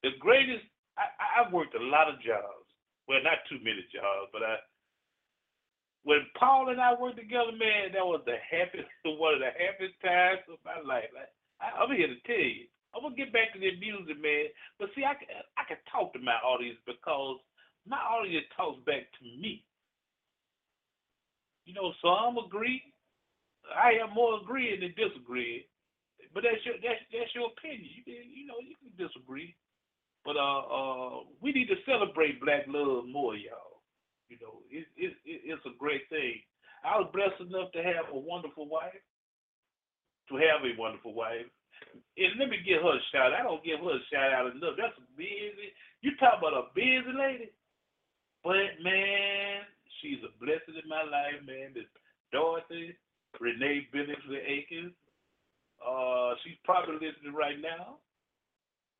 the 0.03 0.17
greatest. 0.19 0.65
I, 0.97 1.45
I've 1.45 1.53
worked 1.53 1.77
a 1.77 1.85
lot 1.85 2.09
of 2.09 2.17
jobs. 2.25 2.65
Well, 3.07 3.21
not 3.23 3.45
too 3.49 3.61
many 3.61 3.85
jobs, 3.93 4.33
but 4.33 4.43
I 4.43 4.57
when 6.09 6.25
Paul 6.41 6.73
and 6.73 6.81
I 6.81 6.97
worked 6.97 7.21
together, 7.21 7.53
man, 7.53 7.93
that 7.93 8.07
was 8.07 8.25
the 8.25 8.41
happiest, 8.41 8.89
one 9.05 9.37
of 9.37 9.45
the 9.45 9.53
happiest 9.53 10.01
times 10.01 10.41
of 10.49 10.57
my 10.65 10.81
life. 10.81 11.13
I, 11.13 11.29
I, 11.61 11.85
I'm 11.85 11.93
here 11.93 12.09
to 12.09 12.21
tell 12.25 12.41
you. 12.41 12.65
I'm 12.97 13.05
gonna 13.05 13.21
get 13.21 13.37
back 13.37 13.53
to 13.53 13.61
the 13.61 13.77
music, 13.77 14.17
man. 14.17 14.49
But 14.81 14.89
see, 14.97 15.05
I 15.05 15.13
can 15.13 15.29
I 15.61 15.69
can 15.69 15.77
talk 15.93 16.17
to 16.17 16.21
my 16.25 16.41
audience 16.41 16.81
because 16.89 17.37
my 17.89 17.99
audience 17.99 18.47
talks 18.57 18.79
back 18.85 19.09
to 19.19 19.25
me. 19.25 19.65
You 21.65 21.75
know, 21.75 21.93
some 22.03 22.39
agree. 22.39 22.83
I 23.69 24.01
am 24.03 24.15
more 24.15 24.41
agreeing 24.41 24.81
than 24.81 24.95
disagreeing. 24.97 25.65
But 26.35 26.45
that's 26.45 26.65
your 26.65 26.77
that's 26.83 27.01
that's 27.13 27.33
your 27.35 27.49
opinion. 27.53 27.89
You 27.89 28.05
can 28.05 28.21
you 28.29 28.45
know 28.47 28.61
you 28.61 28.77
can 28.77 28.93
disagree. 28.97 29.57
But 30.25 30.37
uh 30.37 30.65
uh 30.69 31.11
we 31.41 31.53
need 31.53 31.69
to 31.69 31.81
celebrate 31.87 32.41
black 32.41 32.65
love 32.69 33.09
more, 33.09 33.37
y'all. 33.37 33.81
You 34.29 34.37
know, 34.45 34.61
it, 34.69 34.85
it, 34.97 35.17
it, 35.25 35.41
it's 35.49 35.65
a 35.65 35.73
great 35.81 36.05
thing. 36.13 36.45
I 36.85 37.01
was 37.01 37.09
blessed 37.17 37.41
enough 37.41 37.73
to 37.73 37.81
have 37.83 38.13
a 38.13 38.19
wonderful 38.19 38.69
wife, 38.69 39.01
to 40.29 40.35
have 40.37 40.61
a 40.69 40.77
wonderful 40.77 41.15
wife. 41.17 41.49
And 42.21 42.37
let 42.39 42.51
me 42.53 42.61
give 42.61 42.83
her 42.85 42.93
a 42.97 43.09
shout. 43.11 43.33
I 43.33 43.43
don't 43.43 43.65
give 43.65 43.81
her 43.81 43.97
a 43.97 44.05
shout 44.13 44.33
out 44.37 44.53
enough. 44.53 44.77
That's 44.77 44.99
busy. 45.17 45.73
You 46.03 46.13
talk 46.21 46.39
about 46.39 46.55
a 46.55 46.69
busy 46.77 47.09
lady, 47.17 47.49
but 48.45 48.79
man, 48.83 49.67
she's 50.01 50.23
a 50.25 50.33
blessing 50.39 50.79
in 50.83 50.89
my 50.89 51.03
life, 51.03 51.41
man. 51.47 51.75
This 51.75 51.89
Dorothy 52.33 52.97
Renee 53.41 53.89
Billingsley 53.95 54.43
Akins. 54.47 54.93
Uh, 55.79 56.35
she's 56.43 56.59
probably 56.65 56.95
listening 56.95 57.35
right 57.35 57.61
now. 57.61 57.99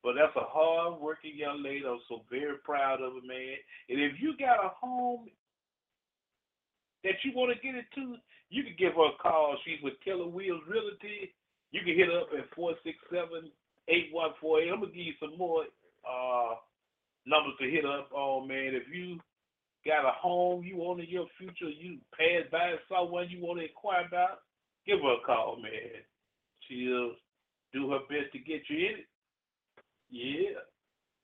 But 0.01 0.15
that's 0.15 0.35
a 0.35 0.47
hard 0.47 1.01
working 1.01 1.35
young 1.35 1.61
lady. 1.61 1.83
I'm 1.85 1.99
so 2.07 2.23
very 2.31 2.55
proud 2.63 3.01
of 3.01 3.13
her, 3.19 3.27
man. 3.27 3.59
And 3.89 3.99
if 3.99 4.13
you 4.21 4.37
got 4.39 4.63
a 4.63 4.71
home 4.79 5.27
that 7.03 7.19
you 7.23 7.31
want 7.35 7.51
to 7.51 7.59
get 7.59 7.75
into, 7.75 8.15
you 8.49 8.63
can 8.63 8.75
give 8.79 8.93
her 8.93 9.11
a 9.11 9.21
call. 9.21 9.57
She's 9.65 9.83
with 9.83 9.99
Keller 10.03 10.27
Williams 10.27 10.63
Realty. 10.67 11.35
You 11.71 11.81
can 11.83 11.95
hit 11.95 12.07
her 12.07 12.21
up 12.21 12.31
at 12.31 12.47
467 12.55 13.51
8148. 13.89 14.71
I'm 14.71 14.79
going 14.79 14.91
to 14.91 14.97
give 14.97 15.05
you 15.05 15.19
some 15.19 15.37
more 15.37 15.67
uh, 16.07 16.55
numbers 17.27 17.59
to 17.59 17.69
hit 17.69 17.83
up 17.83 18.09
on, 18.15 18.47
man. 18.47 18.71
If 18.71 18.87
you 18.87 19.19
got 19.85 20.05
a 20.05 20.11
home 20.11 20.63
you 20.63 20.77
want 20.77 21.01
in 21.01 21.09
your 21.09 21.27
future, 21.37 21.69
you 21.69 21.97
pass 22.17 22.49
by 22.51 22.75
someone 22.89 23.29
you 23.29 23.41
want 23.41 23.59
to 23.59 23.65
inquire 23.65 24.05
about, 24.07 24.39
give 24.85 24.99
her 24.99 25.15
a 25.15 25.25
call, 25.25 25.57
man. 25.61 26.03
She'll 26.67 27.13
do 27.73 27.91
her 27.91 27.99
best 28.09 28.31
to 28.33 28.39
get 28.39 28.61
you 28.69 28.77
in 28.77 28.95
it. 28.99 29.07
Yeah. 30.09 30.59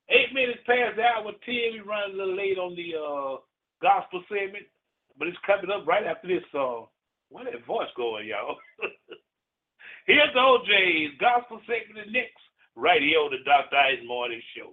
Eight 0.08 0.32
minutes 0.32 0.60
past 0.66 0.96
the 0.96 1.02
hour 1.02 1.32
ten. 1.44 1.74
We 1.74 1.80
run 1.80 2.10
a 2.10 2.16
little 2.16 2.36
late 2.36 2.58
on 2.58 2.76
the 2.76 2.94
uh 2.94 3.42
gospel 3.82 4.22
segment, 4.28 4.66
but 5.18 5.28
it's 5.28 5.38
coming 5.44 5.70
up 5.70 5.86
right 5.86 6.06
after 6.06 6.28
this 6.28 6.44
song. 6.52 6.86
Where 7.28 7.44
that 7.44 7.66
voice 7.66 7.90
going, 7.96 8.28
y'all? 8.28 8.56
Here's 10.06 10.32
the 10.32 10.38
OJ's 10.38 11.18
gospel 11.18 11.60
segment 11.66 12.12
next, 12.12 12.38
right 12.76 13.02
here 13.02 13.18
on 13.18 13.32
the 13.32 13.42
Dr. 13.44 13.76
Ice 13.76 14.06
Morning 14.06 14.40
Show. 14.54 14.72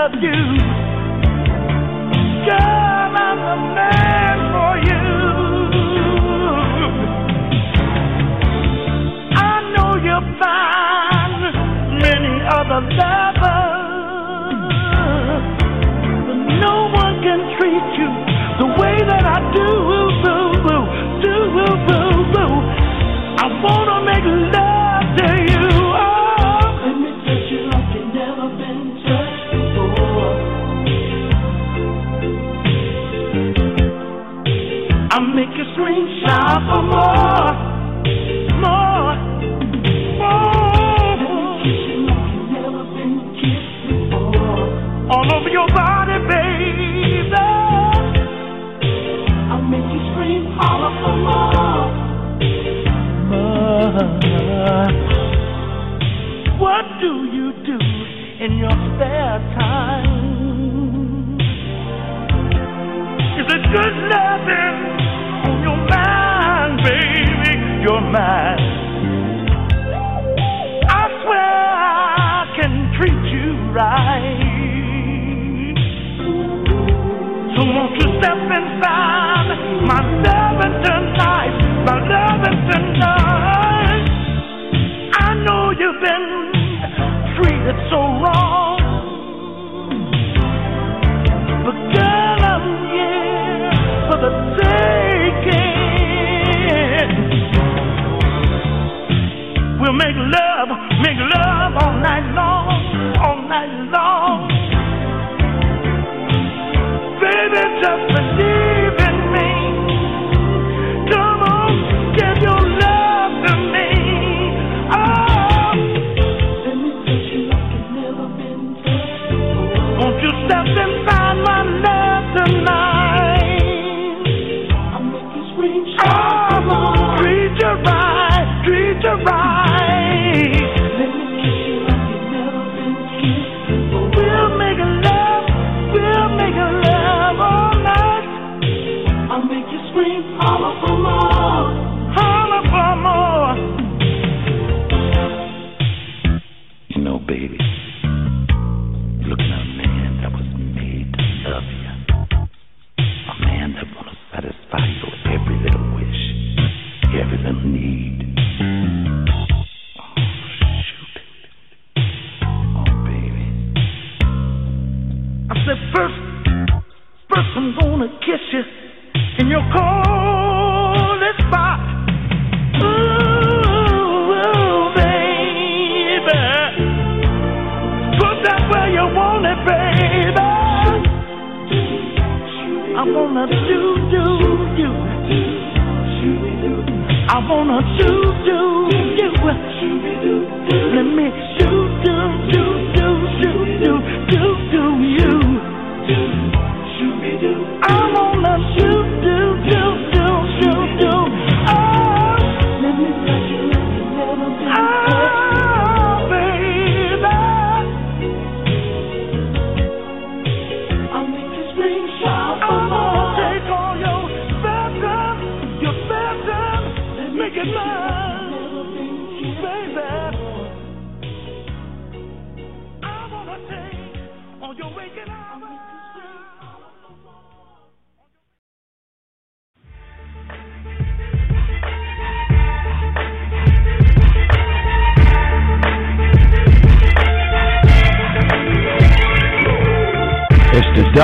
Love 0.00 0.16
you. 0.22 0.40
Girl, 2.46 3.12
I'm 3.20 3.38
the 3.48 3.56
man 3.74 4.29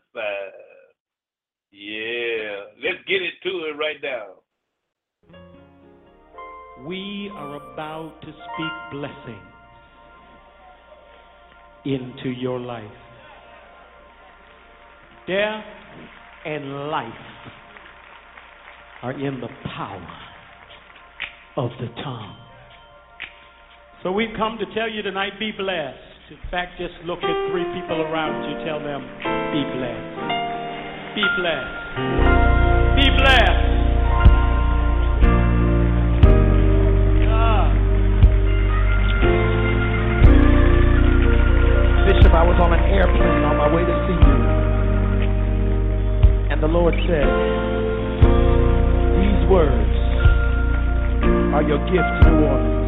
Yeah, 1.72 2.62
let's 2.80 3.02
get 3.08 3.20
it 3.20 3.34
to 3.42 3.48
it 3.66 3.76
right 3.76 3.96
now. 4.00 4.26
We 6.86 7.32
are 7.34 7.56
about 7.56 8.20
to 8.20 8.28
speak 8.28 8.74
blessings 8.92 9.42
into 11.84 12.30
your 12.30 12.60
life. 12.60 12.84
Death 15.26 15.64
and 16.46 16.90
life 16.90 17.12
are 19.02 19.12
in 19.12 19.40
the 19.40 19.48
power 19.76 20.06
of 21.56 21.70
the 21.80 21.88
tongue. 22.04 22.36
So 24.04 24.12
we've 24.12 24.36
come 24.36 24.58
to 24.58 24.74
tell 24.76 24.88
you 24.88 25.02
tonight 25.02 25.40
be 25.40 25.50
blessed. 25.50 26.07
In 26.30 26.36
fact, 26.50 26.76
just 26.76 26.92
look 27.06 27.20
at 27.24 27.50
three 27.50 27.64
people 27.72 28.02
around 28.04 28.44
you, 28.44 28.52
tell 28.68 28.76
them 28.84 29.00
be 29.48 29.64
blessed. 29.64 30.12
Be 31.16 31.24
blessed. 31.40 31.72
Be 33.00 33.08
blessed. 33.16 33.64
Bishop, 42.04 42.36
I 42.36 42.44
was 42.44 42.60
on 42.60 42.76
an 42.76 42.84
airplane 42.92 43.44
on 43.48 43.56
my 43.56 43.72
way 43.72 43.88
to 43.88 43.96
see 44.04 44.20
you. 44.20 44.36
And 46.52 46.62
the 46.62 46.68
Lord 46.68 46.92
said, 47.08 47.24
These 49.16 49.48
words 49.48 49.96
are 51.56 51.62
your 51.64 51.78
gift 51.88 52.04
to 52.20 52.30
New 52.30 52.44
Orleans. 52.44 52.87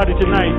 somebody 0.00 0.24
tonight, 0.24 0.56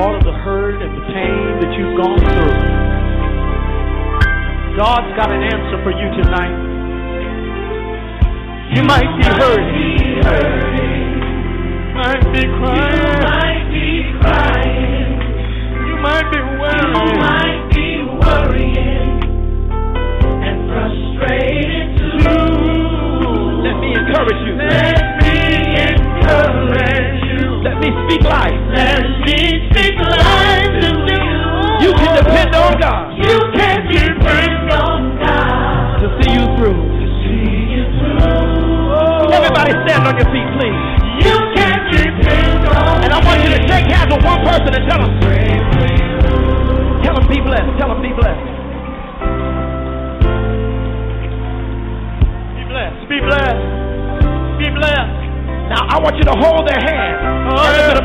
all 0.00 0.16
of 0.16 0.24
the 0.24 0.32
hurt 0.32 0.80
and 0.80 0.96
the 0.96 1.04
pain 1.12 1.60
that 1.60 1.76
you've 1.76 1.92
gone 1.92 2.16
through, 2.16 2.56
God's 4.78 5.12
got 5.16 5.30
an 5.30 5.42
answer 5.42 5.76
for 5.84 5.92
you 5.92 6.08
tonight. 6.22 6.56
You 8.76 8.82
might 8.84 9.12
be 9.18 9.24
hurting, 9.28 10.16
might 11.96 12.32
be 12.32 12.48
crying, 12.64 13.20
might 13.28 13.68
be 13.68 13.88
crying. 14.20 15.20
you 15.88 15.96
might 16.00 16.32
be 16.32 16.40
worrying. 16.56 16.96
You 16.96 17.18
might 17.20 17.68
be 17.76 17.88
worrying 18.24 19.20
and 20.48 20.56
frustrated 20.72 21.88
too. 22.24 22.56
Let 23.60 23.76
me 23.84 23.92
encourage 23.92 24.40
you. 24.48 24.56
Let 24.56 25.15
speak 28.06 28.22
life. 28.22 28.54
Let 28.70 29.02
me 29.26 29.66
speak 29.74 29.98
life 29.98 30.70
to 30.78 30.90
you. 30.94 31.34
You 31.82 31.90
can 31.92 32.12
depend 32.22 32.54
on 32.54 32.78
God 32.78 33.18
You 33.18 33.38
can 33.52 33.78
depend 33.90 34.70
on 34.70 35.18
God 35.18 36.00
to 36.00 36.06
see 36.22 36.32
you 36.38 36.46
through. 36.54 36.82
to 36.86 37.06
see 37.26 37.50
you 37.74 37.84
through. 37.98 39.34
Everybody 39.34 39.74
stand 39.84 40.06
on 40.06 40.14
your 40.14 40.30
feet, 40.30 40.48
please. 40.54 40.80
You 41.26 41.36
can 41.58 41.78
depend 41.90 42.62
on 42.70 43.04
And 43.04 43.10
I 43.12 43.18
want 43.26 43.42
you 43.42 43.50
to 43.50 43.60
shake 43.66 43.90
hands 43.90 44.14
with 44.14 44.22
one 44.22 44.40
person 44.46 44.70
and 44.70 44.84
tell 44.86 45.02
them, 45.02 45.12
Pray 45.20 45.50
tell 47.02 47.14
them 47.18 47.26
be 47.26 47.38
blessed. 47.42 47.70
Tell 47.78 47.90
them 47.90 48.00
be 48.02 48.14
blessed. 48.14 48.46
Be 52.54 52.62
blessed, 52.70 53.00
be 53.10 53.18
blessed, 53.18 53.62
be 54.62 54.68
blessed. 54.78 55.26
Now 55.66 55.82
I 55.90 55.98
want 55.98 56.14
you 56.16 56.26
to 56.30 56.36
hold 56.38 56.68
their 56.70 56.78
hand 56.78 57.05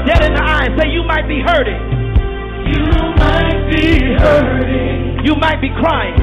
and 0.02 0.08
look 0.08 0.16
at 0.16 0.22
them 0.22 0.22
dead 0.22 0.24
in 0.26 0.34
the 0.34 0.42
eye 0.42 0.66
and 0.66 0.80
say, 0.80 0.90
you 0.90 1.04
might 1.04 1.28
be 1.28 1.42
hurting. 1.42 2.02
You 2.66 2.86
might 3.18 3.70
be 3.70 4.16
hurting. 4.18 5.26
You 5.26 5.36
might 5.36 5.62
be 5.62 5.70
crying. 5.70 6.18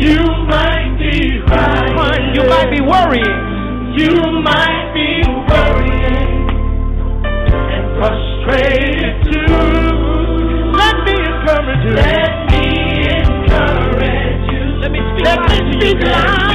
You 0.00 0.20
might 0.48 0.96
be 0.98 1.40
crying. 1.46 2.34
You 2.34 2.48
might 2.48 2.70
be 2.70 2.80
worrying. 2.80 3.52
You 3.96 4.16
might 4.42 4.92
be 4.94 5.22
worrying 5.48 6.48
and 7.72 7.84
frustrated 7.98 9.24
too. 9.30 9.52
Let 10.72 10.96
me 11.04 11.12
encourage 11.12 11.84
you. 11.84 11.94
Let 11.94 12.32
me 12.50 12.64
encourage 13.20 14.44
you. 14.48 14.64
Let 14.80 14.90
me 14.90 15.00
speak 15.12 15.24
Let 15.24 15.40
me 15.40 15.56
speak 15.78 16.00
Let 16.02 16.51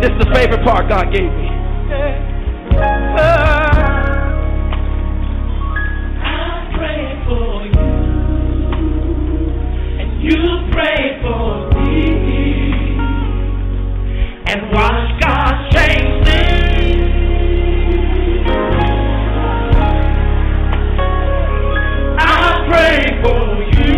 This 0.00 0.10
is 0.10 0.18
the 0.18 0.30
favorite 0.34 0.62
part 0.62 0.88
God 0.90 1.10
gave 1.10 1.32
me. 1.32 1.48
I 6.20 6.70
pray 6.76 7.02
for 7.26 7.64
you, 7.64 7.88
and 9.98 10.08
you 10.22 10.42
pray 10.70 11.18
for 11.22 11.70
me, 11.80 11.96
and 14.48 14.60
watch 14.70 15.08
God 15.18 15.54
change 15.72 16.14
me. 16.26 16.42
I 22.18 22.20
pray 22.68 23.00
for 23.24 23.42
you, 23.80 23.96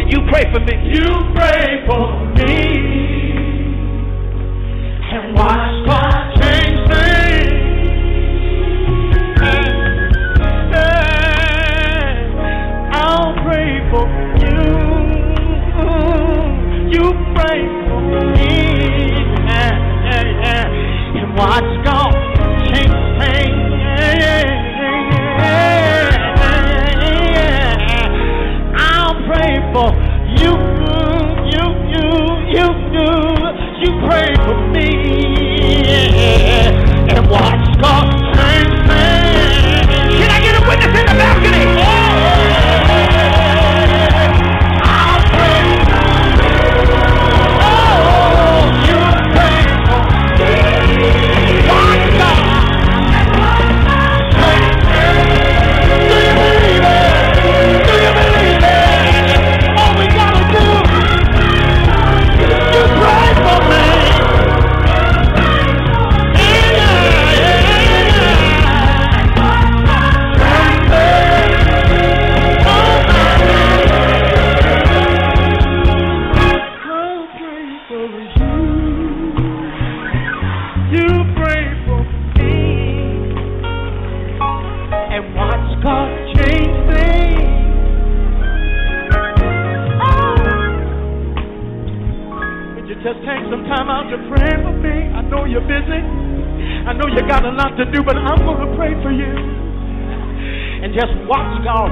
and 0.00 0.06
you 0.12 0.18
pray 0.30 0.44
for 0.52 0.60
me. 0.60 0.74
You 0.92 1.08
pray 1.34 1.82
for 1.86 2.04
me. 2.36 2.89
what's 21.40 21.84
going 21.84 21.99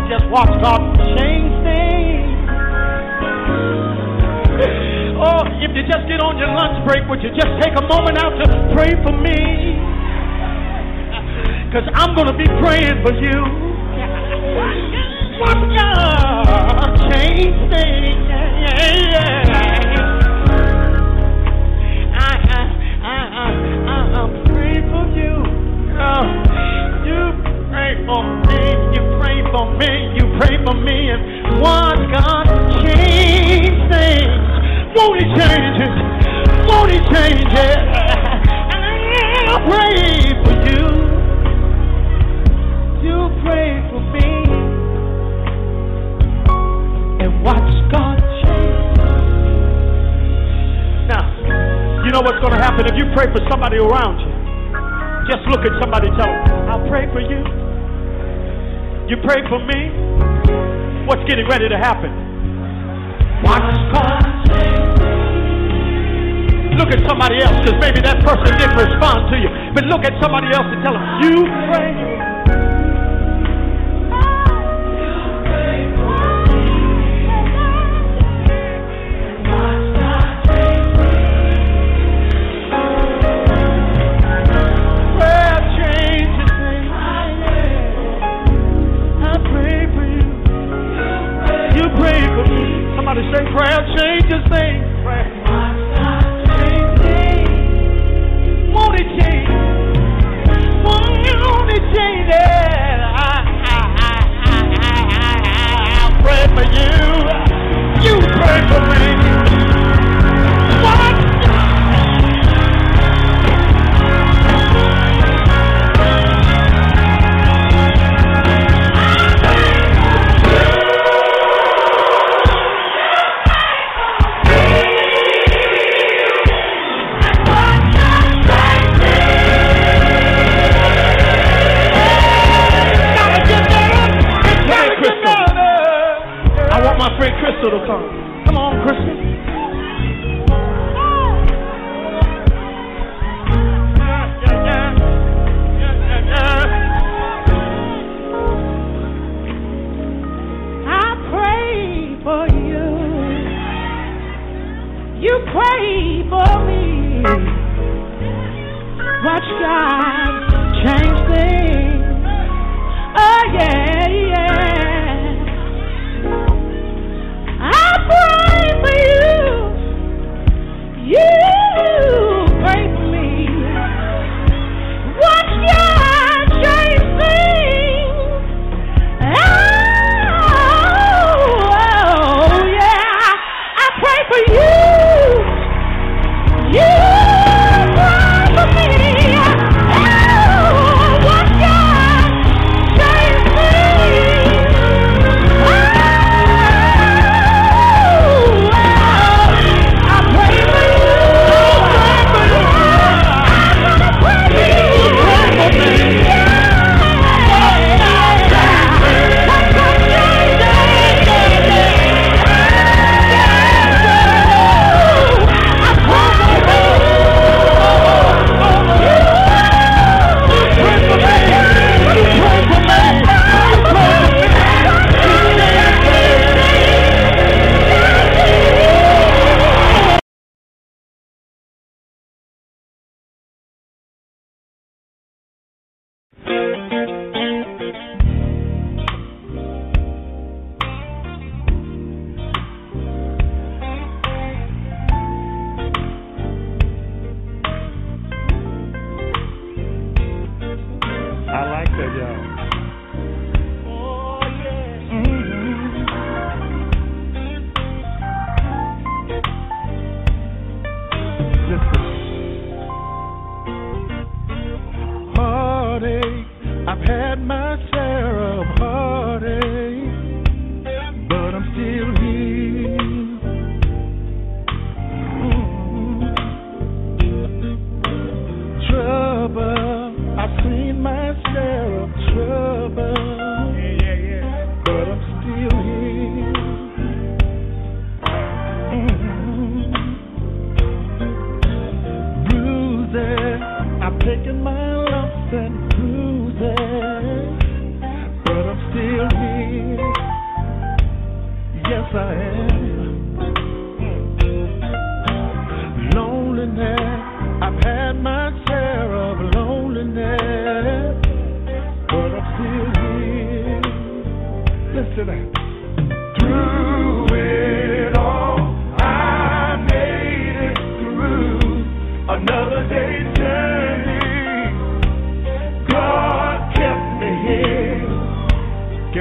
just 0.09 0.25
watch 0.33 0.49
God 0.65 0.81
change 1.21 1.53
things. 1.61 2.33
Oh, 5.21 5.45
if 5.61 5.77
you 5.77 5.85
just 5.85 6.09
get 6.09 6.25
on 6.25 6.39
your 6.39 6.49
lunch 6.49 6.81
break, 6.89 7.05
would 7.09 7.21
you 7.23 7.29
just 7.37 7.53
take 7.61 7.77
a 7.77 7.85
moment 7.85 8.17
out 8.17 8.33
to 8.41 8.47
pray 8.73 8.97
for 9.05 9.13
me? 9.13 9.77
Because 11.69 11.85
I'm 11.93 12.17
going 12.17 12.33
to 12.33 12.39
be 12.39 12.49
praying 12.65 13.05
for 13.05 13.13
you. 13.13 13.68
pray 59.29 59.45
for 59.45 59.61
me, 59.61 59.93
what's 61.05 61.21
getting 61.29 61.45
ready 61.53 61.69
to 61.69 61.77
happen? 61.77 62.09
What's 63.45 63.77
Look 66.81 66.89
at 66.89 67.05
somebody 67.11 67.43
else, 67.45 67.59
because 67.61 67.77
maybe 67.77 68.01
that 68.09 68.25
person 68.25 68.57
didn't 68.57 68.79
respond 68.81 69.29
to 69.29 69.37
you. 69.37 69.51
But 69.75 69.85
look 69.85 70.01
at 70.09 70.17
somebody 70.23 70.49
else 70.49 70.65
and 70.73 70.81
tell 70.81 70.95
them, 70.97 71.05
you 71.21 71.45
pray 71.69 71.98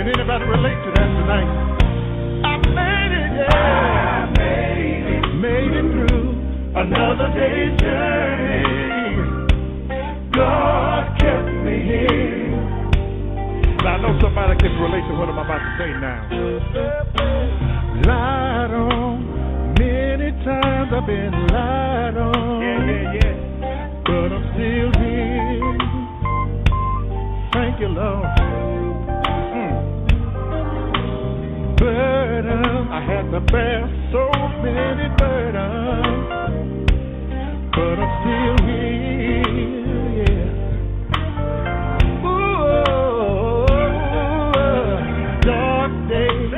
Can 0.08 0.16
anybody 0.22 0.46
relate 0.46 0.80
to 0.86 0.92
that 0.96 1.10
tonight? 1.20 1.50
I 2.48 2.56
made 2.72 3.12
it, 3.12 3.28
yeah. 3.44 3.52
I 3.52 4.32
made 4.40 5.04
it, 5.04 5.36
made 5.36 5.74
it 5.76 5.84
through 5.92 6.32
another 6.80 7.28
day's 7.36 7.76
journey. 7.76 8.64
God 10.32 11.12
kept 11.20 11.52
me 11.60 11.84
here. 11.84 12.56
Now, 13.84 13.96
I 13.96 14.02
know 14.02 14.16
somebody 14.22 14.56
can 14.56 14.80
relate 14.80 15.04
to 15.12 15.14
what 15.20 15.28
I'm 15.28 15.40
about 15.40 15.60
to 15.60 15.76
say 15.78 15.92
now. 16.00 16.24
Lied 18.08 18.72
on, 18.72 19.76
many 19.78 20.32
times 20.46 20.88
I've 20.96 21.06
been 21.06 21.36
lied 21.52 22.16
on. 22.16 22.62
Yeah, 22.64 22.80
yeah, 22.88 23.14
yeah. 23.20 23.92
But 24.06 24.32
I'm 24.32 24.44
still 24.56 24.90
here. 25.04 25.78
Thank 27.52 27.82
you, 27.82 27.90
Lord. 27.90 28.47
Mm. 31.88 31.94
Burden, 31.94 32.66
I 32.92 33.00
had 33.02 33.32
to 33.32 33.40
bear 33.40 33.88
so 34.12 34.30
many 34.62 35.08
burdens, 35.18 36.28
but 37.72 38.00
I'm 38.04 38.12
still 38.20 38.58
here. 38.68 40.50
Ooh, 42.26 43.66
dark 45.48 45.92
days. 46.10 46.54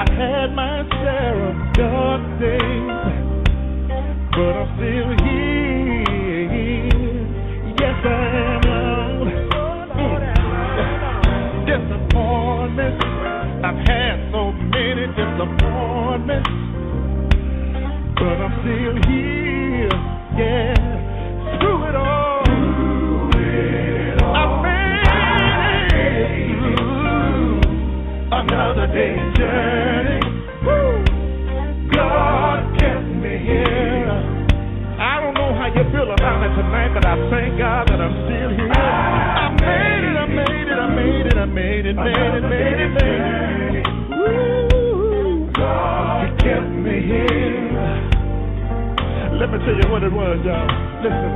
I've 0.00 0.14
had 0.18 0.48
my 0.54 0.76
share 0.90 1.38
of 1.48 1.56
dark 1.74 2.22
days, 2.40 2.71
disappointments, 15.44 16.48
but 18.16 18.38
I'm 18.38 18.52
still 18.62 19.10
here. 19.10 19.31
Let 49.42 49.50
me 49.50 49.58
tell 49.58 49.74
you 49.74 49.90
what 49.90 50.04
it 50.04 50.12
was, 50.12 50.38
y'all. 50.46 50.68
Listen. 51.02 51.32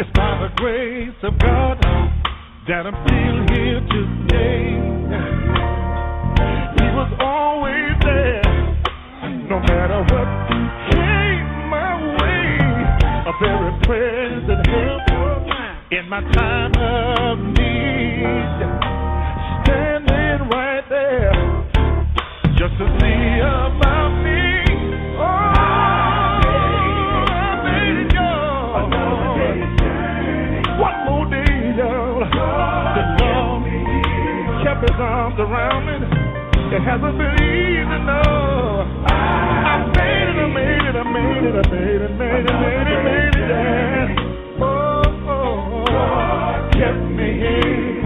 It's 0.00 0.08
by 0.16 0.40
the 0.40 0.48
grace 0.56 1.20
of 1.22 1.38
God 1.38 1.76
that 2.66 2.86
I'm 2.86 2.96
still 3.04 3.44
here 3.52 3.80
today. 3.92 4.72
He 6.80 6.88
was 6.96 7.12
always 7.20 7.92
there, 8.08 8.40
no 9.50 9.60
matter 9.60 10.00
what 10.08 10.28
came 10.96 11.68
my 11.68 11.92
way. 12.16 12.56
A 13.28 13.32
very 13.38 13.72
present 13.84 14.66
help 14.66 15.02
in 15.92 16.08
my 16.08 16.22
time 16.32 16.72
of 16.72 17.38
need. 17.58 18.91
Kept 34.82 34.92
his 34.92 35.00
arms 35.00 35.38
around 35.38 35.86
me. 35.86 35.94
It 36.74 36.82
hasn't 36.82 37.18
been 37.18 37.34
easy, 37.38 37.98
no. 38.02 38.22
I 39.06 39.86
made 39.94 40.28
it, 40.28 40.38
I 40.38 40.46
made 40.50 40.86
it, 40.88 40.96
I 40.96 41.04
made 41.12 41.44
it, 41.46 41.54
I 41.54 41.70
made 41.70 42.02
it, 42.02 42.10
made 42.18 42.42
it, 42.42 42.52
made 42.52 42.88
it, 42.88 43.02
made 43.06 43.38
it. 43.38 44.18
Oh, 44.60 45.02
oh, 45.28 45.84
oh. 45.86 46.70
kept 46.72 47.02
me 47.14 47.28
here. 47.38 48.02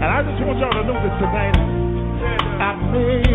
And 0.00 0.04
I 0.04 0.22
just 0.22 0.40
want 0.46 0.58
y'all 0.60 0.72
to 0.72 0.84
know 0.84 0.96
this 1.02 1.14
tonight. 1.20 1.56
I 2.60 2.72
made 2.92 3.33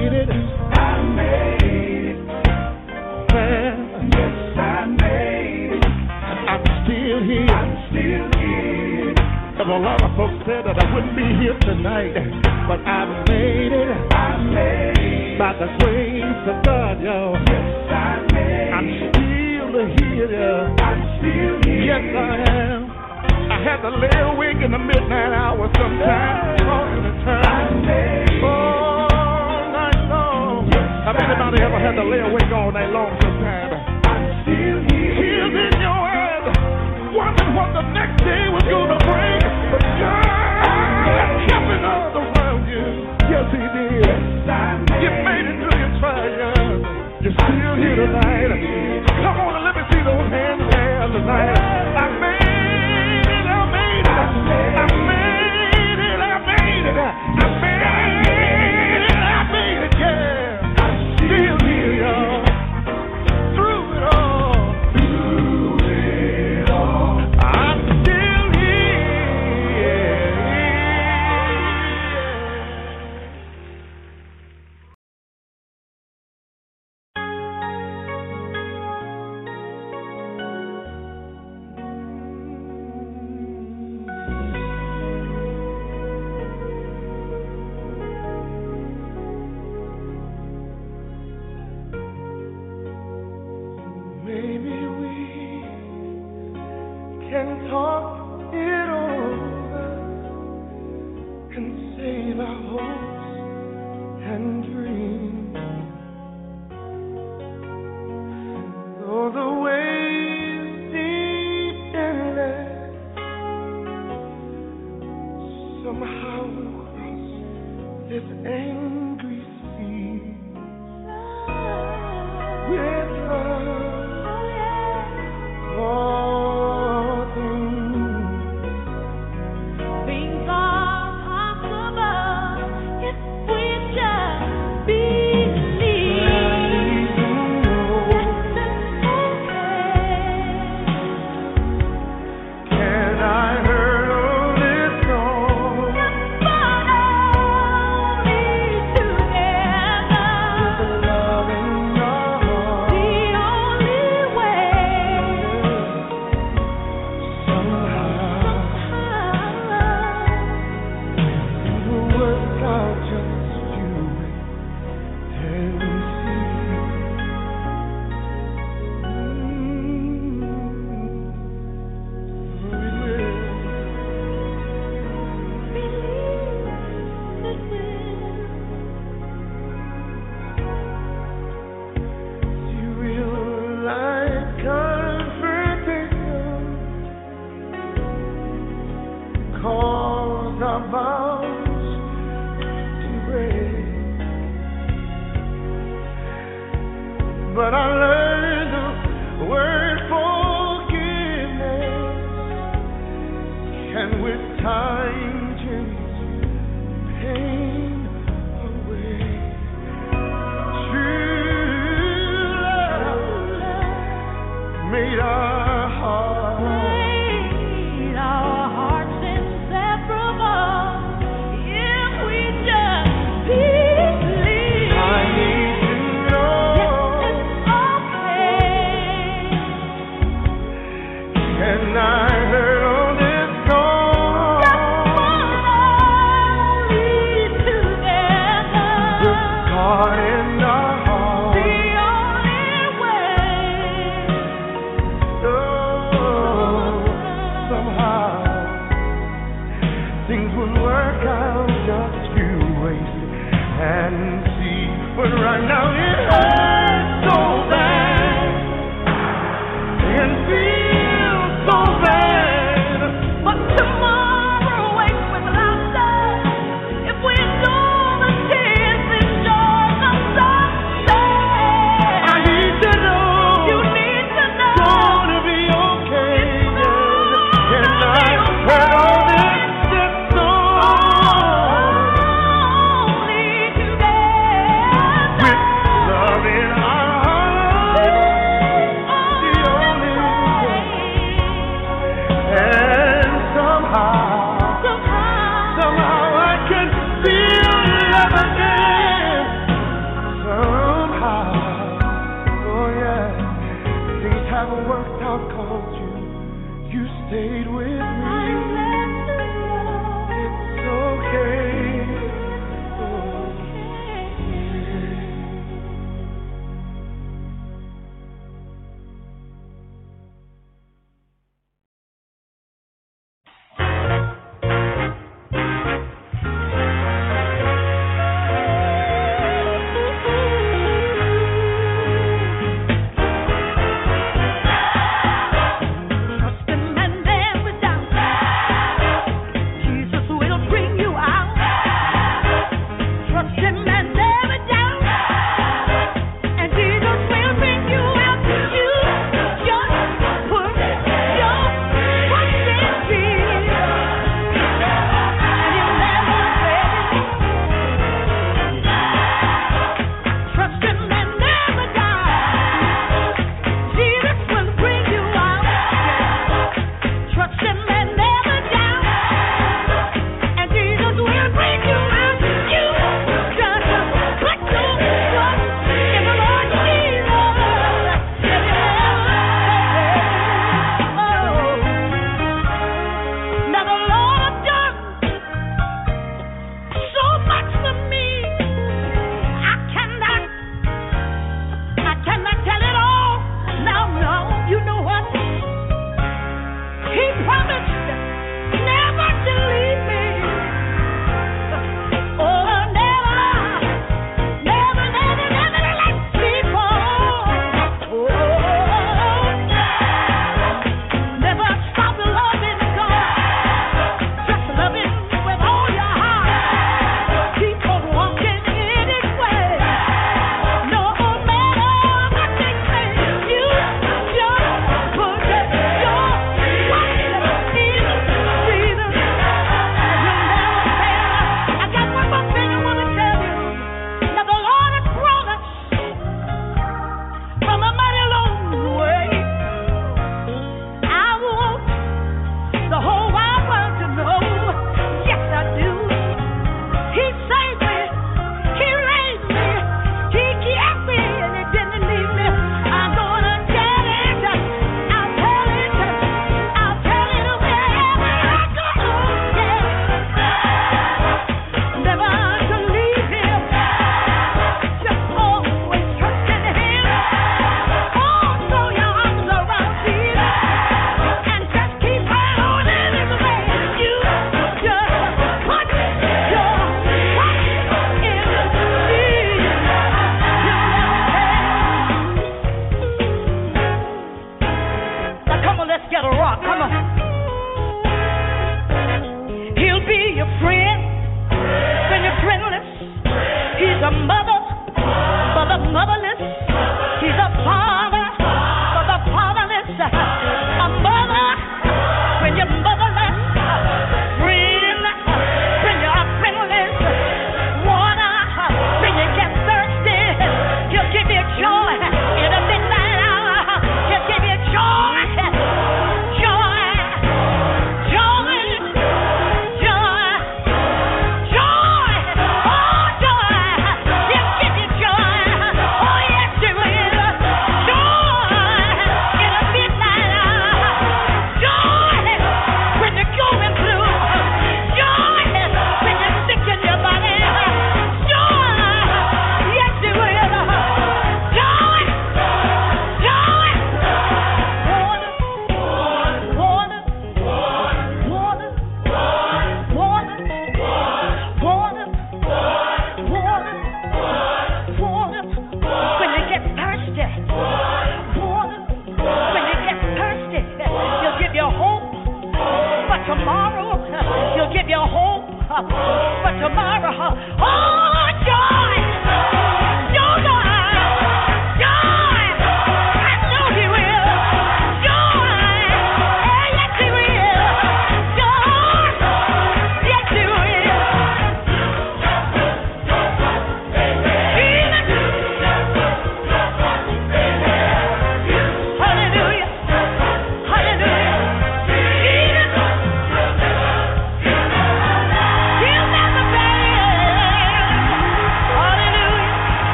haven't 304.70 304.90
worked 304.90 305.24
out 305.24 305.50
'cause 305.52 305.96
you, 306.00 307.00
you 307.00 307.08
stayed 307.28 307.68
with 307.68 307.88
me. 307.88 308.89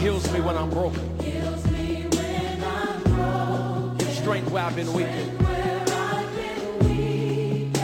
heals 0.00 0.32
me 0.32 0.40
when 0.40 0.56
I'm 0.56 0.70
broken. 0.70 1.18
Gives 1.18 1.62
strength 4.14 4.50
where 4.50 4.62
I've 4.64 4.74
been 4.74 4.90
weak. 4.94 5.06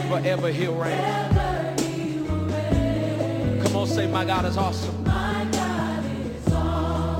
Forever 0.08 0.48
he'll 0.50 0.74
reign. 0.74 0.98
Come 3.62 3.76
on, 3.76 3.86
say, 3.86 4.06
my 4.06 4.24
God 4.24 4.46
is 4.46 4.56
awesome. 4.56 4.96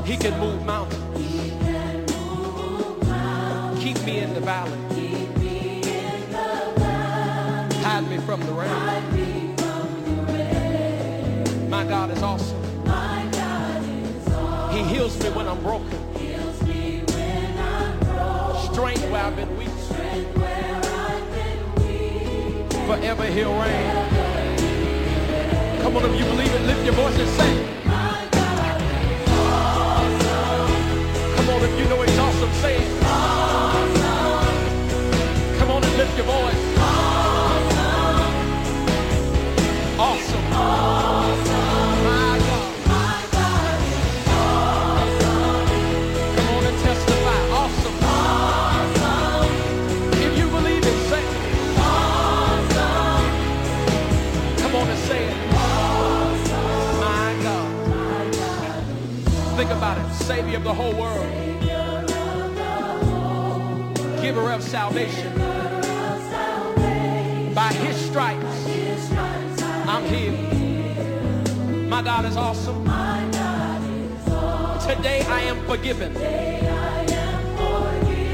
He 0.07 0.17
can 0.17 0.41
move 0.41 0.65
mountains. 0.65 1.03
Keep 3.83 4.03
me 4.05 4.19
in 4.21 4.33
the 4.33 4.41
valley. 4.41 4.79
Hide 7.83 8.09
me 8.09 8.17
from 8.19 8.41
the 8.41 8.53
rain. 8.53 8.71
My 11.69 11.85
God 11.85 12.11
is 12.11 12.23
awesome. 12.23 12.56
He 14.77 14.83
heals 14.83 15.19
me 15.23 15.31
when 15.31 15.49
I'm 15.49 15.59
broken. 15.63 15.89
Strength 18.71 19.11
where 19.11 19.25
I've 19.25 19.35
been 19.35 19.57
weak. 19.57 19.71
Forever 22.87 23.25
he'll 23.25 23.59
reign. 23.59 23.91
Come 25.81 25.97
on, 25.97 26.05
if 26.05 26.19
you 26.19 26.27
believe 26.27 26.53
it, 26.53 26.63
lift 26.67 26.85
your 26.85 26.93
voice 26.93 27.19
and 27.19 27.29
say. 27.31 27.53
Come 31.37 31.49
on, 31.49 31.63
if 31.63 31.79
you 31.79 31.89
know 31.89 32.03
he's 32.03 32.19
awesome, 32.19 32.53
say 32.61 32.77
it. 32.77 33.01
Come 35.59 35.71
on 35.71 35.83
and 35.83 35.97
lift 35.97 36.17
your 36.19 36.27
voice. 36.27 36.76
Savior 60.27 60.57
of 60.57 60.65
the 60.65 60.75
whole 60.75 60.93
world, 60.95 61.25
giver 64.21 64.51
of 64.51 64.61
salvation. 64.61 65.33
By 67.55 67.73
his 67.73 67.97
stripes, 67.97 68.67
I'm 69.87 70.05
healed. 70.07 71.89
My 71.89 72.03
God 72.03 72.25
is 72.25 72.37
awesome. 72.37 72.83
Today 74.81 75.23
I 75.29 75.43
am 75.43 75.65
forgiven. 75.65 76.13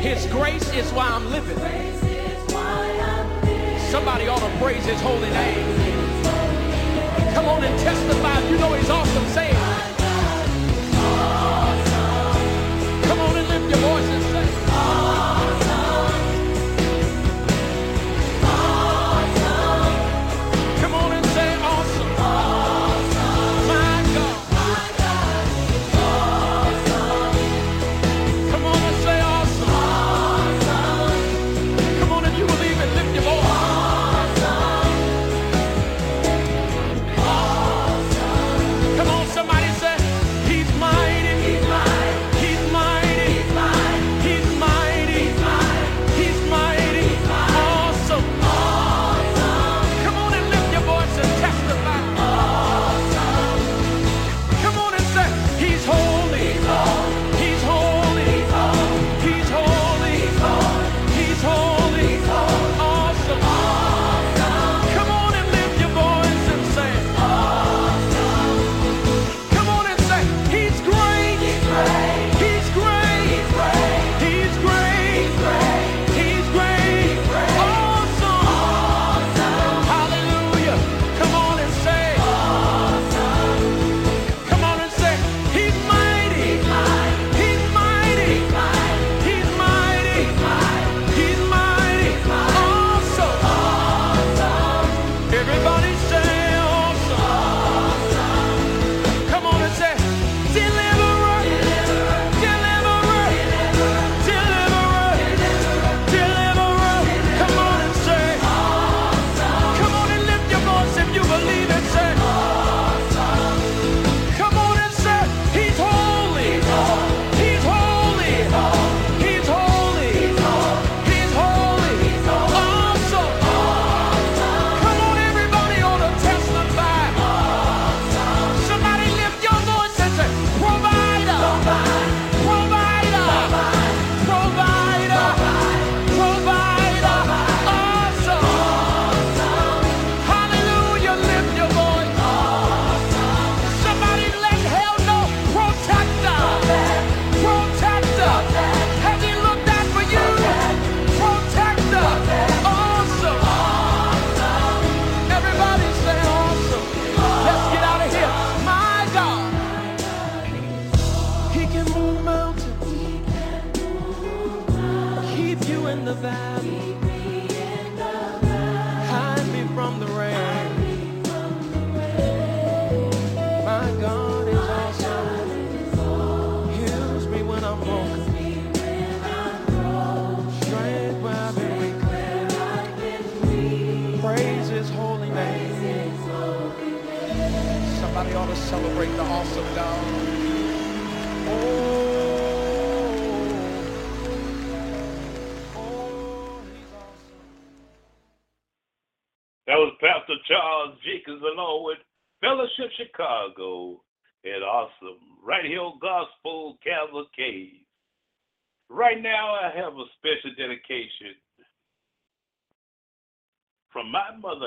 His 0.00 0.24
grace 0.28 0.72
is 0.72 0.90
why 0.92 1.08
I'm 1.08 1.30
living. 1.30 1.58
Somebody 3.90 4.28
ought 4.28 4.40
to 4.40 4.58
praise 4.64 4.86
his 4.86 4.98
holy 5.02 5.28
name. 5.28 5.76
Come 7.34 7.44
on 7.48 7.62
and 7.62 7.78
testify 7.80 8.40
if 8.40 8.50
you 8.50 8.56
know 8.56 8.72
he's 8.72 8.88
awesome. 8.88 9.26
Say 9.26 9.50
it. 9.50 9.91
your 13.72 13.80
voices. 13.80 14.31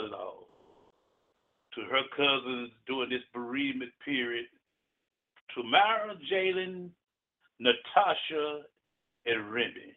law 0.08 0.46
to 1.76 1.82
her 1.92 2.04
cousins 2.16 2.72
during 2.88 3.10
this 3.10 3.24
bereavement 3.34 3.92
period, 4.04 4.46
to 5.54 5.64
Mara, 5.64 6.16
Jalen, 6.32 6.90
Natasha, 7.60 8.62
and 9.26 9.52
Remy. 9.52 9.94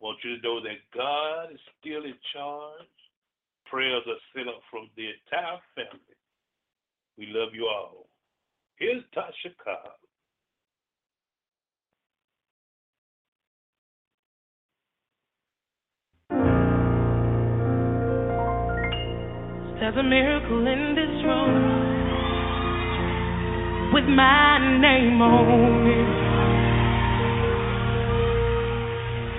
Want 0.00 0.18
you 0.24 0.36
to 0.36 0.42
know 0.42 0.60
that 0.62 0.78
God 0.94 1.52
is 1.52 1.60
still 1.80 2.04
in 2.04 2.14
charge. 2.32 2.86
Prayers 3.66 4.02
are 4.06 4.22
sent 4.34 4.48
up 4.48 4.60
from 4.70 4.88
the 4.96 5.10
entire 5.10 5.58
family. 5.74 6.18
We 7.16 7.26
love 7.28 7.50
you 7.54 7.66
all. 7.66 8.06
Here's 8.76 9.02
Tasha 9.16 9.54
Cobbs. 9.62 10.01
There's 19.82 19.96
a 19.96 20.02
miracle 20.04 20.64
in 20.68 20.94
this 20.94 21.10
room 21.26 21.58
with 23.92 24.04
my 24.06 24.78
name 24.78 25.20
on 25.20 25.86
it. 25.90 26.06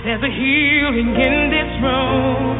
There's 0.03 0.19
a 0.19 0.27
healing 0.27 1.15
in 1.15 1.47
this 1.47 1.71
room, 1.79 2.59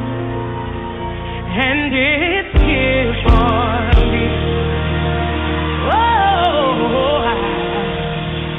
and 1.60 1.92
it's 1.92 2.56
here 2.64 3.12
for 3.28 4.00
me. 4.00 4.32
Oh, 5.92 7.28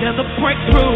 there's 0.05 0.21
a 0.21 0.29
breakthrough 0.37 0.94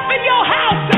open 0.00 0.24
your 0.24 0.44
house. 0.44 0.89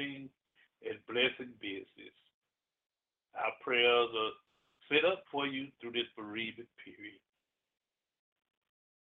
Comforting 0.00 0.28
and 0.88 0.98
blessing 1.06 1.52
business. 1.60 2.16
Our 3.36 3.52
prayers 3.62 4.08
are 4.16 4.32
set 4.88 5.04
up 5.04 5.24
for 5.30 5.46
you 5.46 5.68
through 5.80 5.92
this 5.92 6.08
bereavement 6.16 6.68
period. 6.84 7.20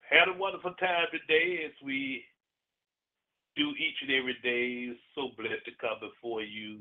Had 0.02 0.30
a 0.30 0.38
wonderful 0.38 0.74
time 0.80 1.08
today 1.12 1.66
as 1.66 1.74
we 1.84 2.24
do 3.56 3.70
each 3.72 3.98
and 4.02 4.12
every 4.12 4.38
day. 4.44 4.96
So 5.16 5.30
blessed 5.38 5.66
to 5.66 5.72
come 5.82 5.98
before 6.00 6.44
you. 6.44 6.80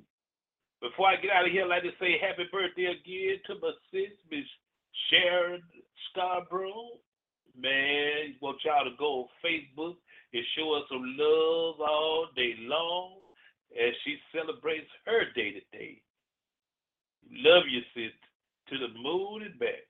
Before 0.80 1.06
I 1.06 1.16
get 1.16 1.30
out 1.30 1.46
of 1.46 1.52
here, 1.52 1.64
I'd 1.64 1.70
like 1.70 1.82
to 1.82 1.94
say 2.00 2.18
happy 2.18 2.44
birthday 2.50 2.90
again 2.90 3.38
to 3.46 3.54
my 3.62 3.70
sis, 3.90 4.12
Miss 4.30 4.46
Sharon 5.08 5.62
Scarborough. 6.10 6.98
Man, 7.54 8.34
want 8.40 8.58
y'all 8.64 8.84
to 8.84 8.96
go 8.98 9.28
on 9.28 9.28
Facebook 9.44 9.96
and 10.32 10.42
show 10.56 10.72
us 10.74 10.84
some 10.88 11.04
love 11.18 11.80
all 11.80 12.26
day 12.34 12.54
long 12.60 13.21
as 13.78 13.94
she 14.04 14.16
celebrates 14.34 14.90
her 15.06 15.24
day 15.34 15.52
today. 15.52 16.00
Love 17.30 17.64
you, 17.70 17.80
sis, 17.94 18.12
to 18.68 18.78
the 18.78 18.92
moon 18.98 19.42
and 19.42 19.58
back. 19.58 19.86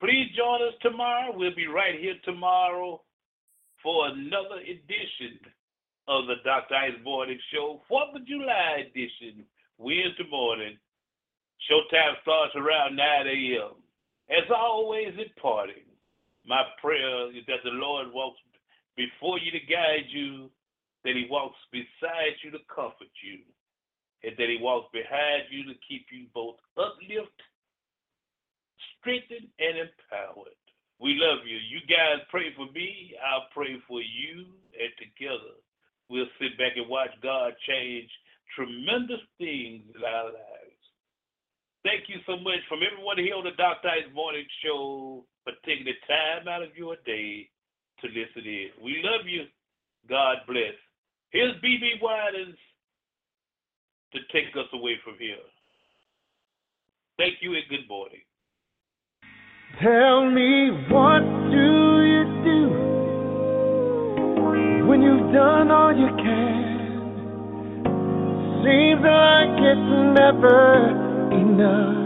Please 0.00 0.28
join 0.36 0.62
us 0.62 0.74
tomorrow. 0.82 1.32
We'll 1.34 1.54
be 1.54 1.66
right 1.66 1.98
here 1.98 2.16
tomorrow 2.24 3.00
for 3.82 4.08
another 4.08 4.60
edition 4.62 5.38
of 6.08 6.26
the 6.26 6.36
Dr. 6.44 6.74
Ice 6.74 6.98
Morning 7.02 7.38
Show, 7.52 7.80
4th 7.90 8.16
of 8.16 8.26
July 8.26 8.84
edition, 8.90 9.44
Wednesday 9.78 10.28
morning. 10.30 10.76
Showtime 11.70 12.20
starts 12.22 12.54
around 12.56 12.96
9 12.96 13.26
a.m. 13.26 13.80
As 14.30 14.50
always, 14.54 15.14
in 15.16 15.30
parting, 15.40 15.84
my 16.46 16.62
prayer 16.80 17.30
is 17.30 17.44
that 17.46 17.64
the 17.64 17.70
Lord 17.70 18.08
walks 18.12 18.38
before 18.96 19.38
you 19.38 19.50
to 19.50 19.60
guide 19.60 20.08
you, 20.08 20.50
that 21.04 21.16
He 21.16 21.26
walks 21.30 21.58
beside 21.70 22.36
you 22.42 22.50
to 22.52 22.58
comfort 22.68 23.12
you, 23.22 23.40
and 24.22 24.36
that 24.36 24.48
He 24.48 24.58
walks 24.60 24.88
behind 24.92 25.48
you 25.50 25.64
to 25.68 25.78
keep 25.86 26.06
you 26.10 26.26
both 26.34 26.56
uplifted, 26.76 27.28
strengthened, 29.00 29.48
and 29.60 29.88
empowered. 29.88 30.56
We 31.00 31.18
love 31.20 31.44
you. 31.44 31.56
You 31.56 31.80
guys 31.84 32.24
pray 32.30 32.54
for 32.56 32.70
me. 32.72 33.14
I'll 33.20 33.50
pray 33.52 33.76
for 33.86 34.00
you. 34.00 34.46
And 34.72 34.92
together, 34.96 35.58
we'll 36.08 36.30
sit 36.40 36.56
back 36.56 36.76
and 36.76 36.88
watch 36.88 37.10
God 37.22 37.52
change 37.68 38.08
tremendous 38.54 39.20
things 39.38 39.82
in 39.94 40.02
our 40.04 40.32
lives. 40.32 40.82
Thank 41.84 42.08
you 42.08 42.16
so 42.24 42.38
much 42.40 42.64
from 42.68 42.80
everyone 42.80 43.18
here 43.18 43.34
on 43.34 43.44
the 43.44 43.52
Dr. 43.58 43.88
Ice 43.88 44.08
Morning 44.14 44.46
Show 44.64 45.24
for 45.44 45.52
taking 45.66 45.84
the 45.84 45.98
time 46.08 46.48
out 46.48 46.62
of 46.62 46.74
your 46.76 46.96
day 47.04 47.50
to 48.00 48.06
listen 48.08 48.48
in. 48.48 48.68
We 48.82 49.02
love 49.04 49.26
you. 49.26 49.44
God 50.08 50.38
bless. 50.46 50.78
Here's 51.34 51.54
BeBe 51.56 52.00
Winans 52.00 52.56
to 54.12 54.20
take 54.32 54.54
us 54.54 54.68
away 54.72 54.92
from 55.02 55.14
here. 55.18 55.34
Thank 57.18 57.42
you 57.42 57.54
and 57.56 57.64
good 57.68 57.88
morning. 57.88 58.20
Tell 59.82 60.30
me 60.30 60.70
what 60.94 61.26
do 61.50 62.06
you 62.06 62.22
do 62.46 62.70
when 64.86 65.02
you've 65.02 65.34
done 65.34 65.72
all 65.72 65.90
you 65.90 66.06
can? 66.22 66.62
Seems 68.62 69.02
like 69.02 69.58
it's 69.58 69.90
never 70.14 70.86
enough. 71.34 71.98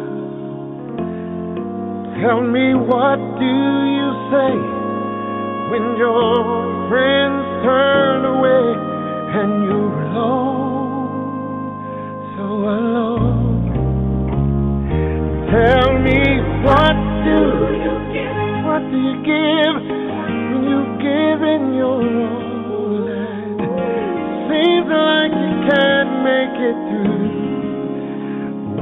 Tell 2.25 2.41
me 2.41 2.73
what 2.73 3.21
do 3.37 3.45
you 3.45 4.09
say 4.33 4.57
when 5.69 5.99
your 5.99 6.89
friends 6.89 7.45
turn 7.63 8.25
away 8.25 8.88
and 9.31 9.65
you're 9.65 10.03
alone, 10.09 11.11
so 12.37 12.45
alone? 12.45 13.61
Tell 15.53 15.99
me 16.01 16.21
what 16.65 16.97
do 17.25 17.39
you 17.85 17.95
give? 18.13 18.37
What 18.65 18.83
do 18.91 18.97
you 18.97 19.17
give 19.25 19.75
when 20.17 20.65
you've 20.65 20.97
given 21.01 21.61
your 21.75 22.01
all? 22.01 23.05
Seems 24.49 24.89
like 24.89 25.33
you 25.33 25.53
can't 25.69 26.13
make 26.25 26.57
it 26.69 26.79
through. 26.89 27.29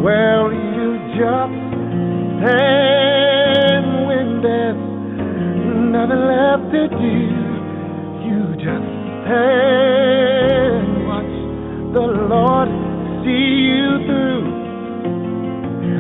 Well, 0.05 0.52
you 0.52 0.89
just 1.18 1.55
stand 2.39 3.86
when 4.06 4.28
there's 4.43 4.78
nothing 5.90 6.23
left 6.27 6.70
to 6.73 6.82
do. 6.89 7.45
Stand, 9.26 11.02
watch 11.08 11.34
the 11.94 12.06
Lord 12.30 12.68
see 13.24 13.74
you 13.74 13.90
through. 14.06 14.46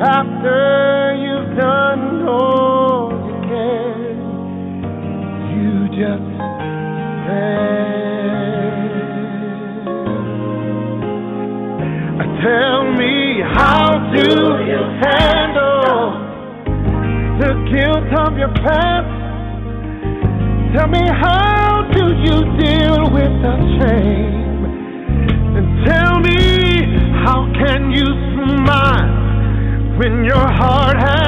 After 0.00 0.60
you've 1.18 1.58
done 1.58 2.22
all 2.28 3.10
you 3.26 3.36
can, 3.50 4.14
you 5.58 5.88
just 5.88 6.26
stand. 7.26 7.66
Uh, 12.14 12.26
tell 12.46 12.80
me, 12.94 13.14
how 13.42 13.86
do 14.14 14.28
you 14.70 14.80
handle 15.02 15.98
the 17.40 17.52
guilt 17.74 18.08
of 18.24 18.38
your 18.38 18.54
past? 18.62 19.10
Tell 20.76 20.86
me, 20.86 21.02
how 21.10 21.55
you 22.26 22.36
deal 22.58 23.00
with 23.16 23.34
the 23.46 23.56
shame? 23.78 24.60
And 25.56 25.66
tell 25.86 26.14
me, 26.20 26.40
how 27.24 27.40
can 27.60 27.90
you 27.90 28.06
smile? 28.34 29.16
when 29.98 30.24
your 30.26 30.36
heart 30.36 30.98
has 30.98 31.25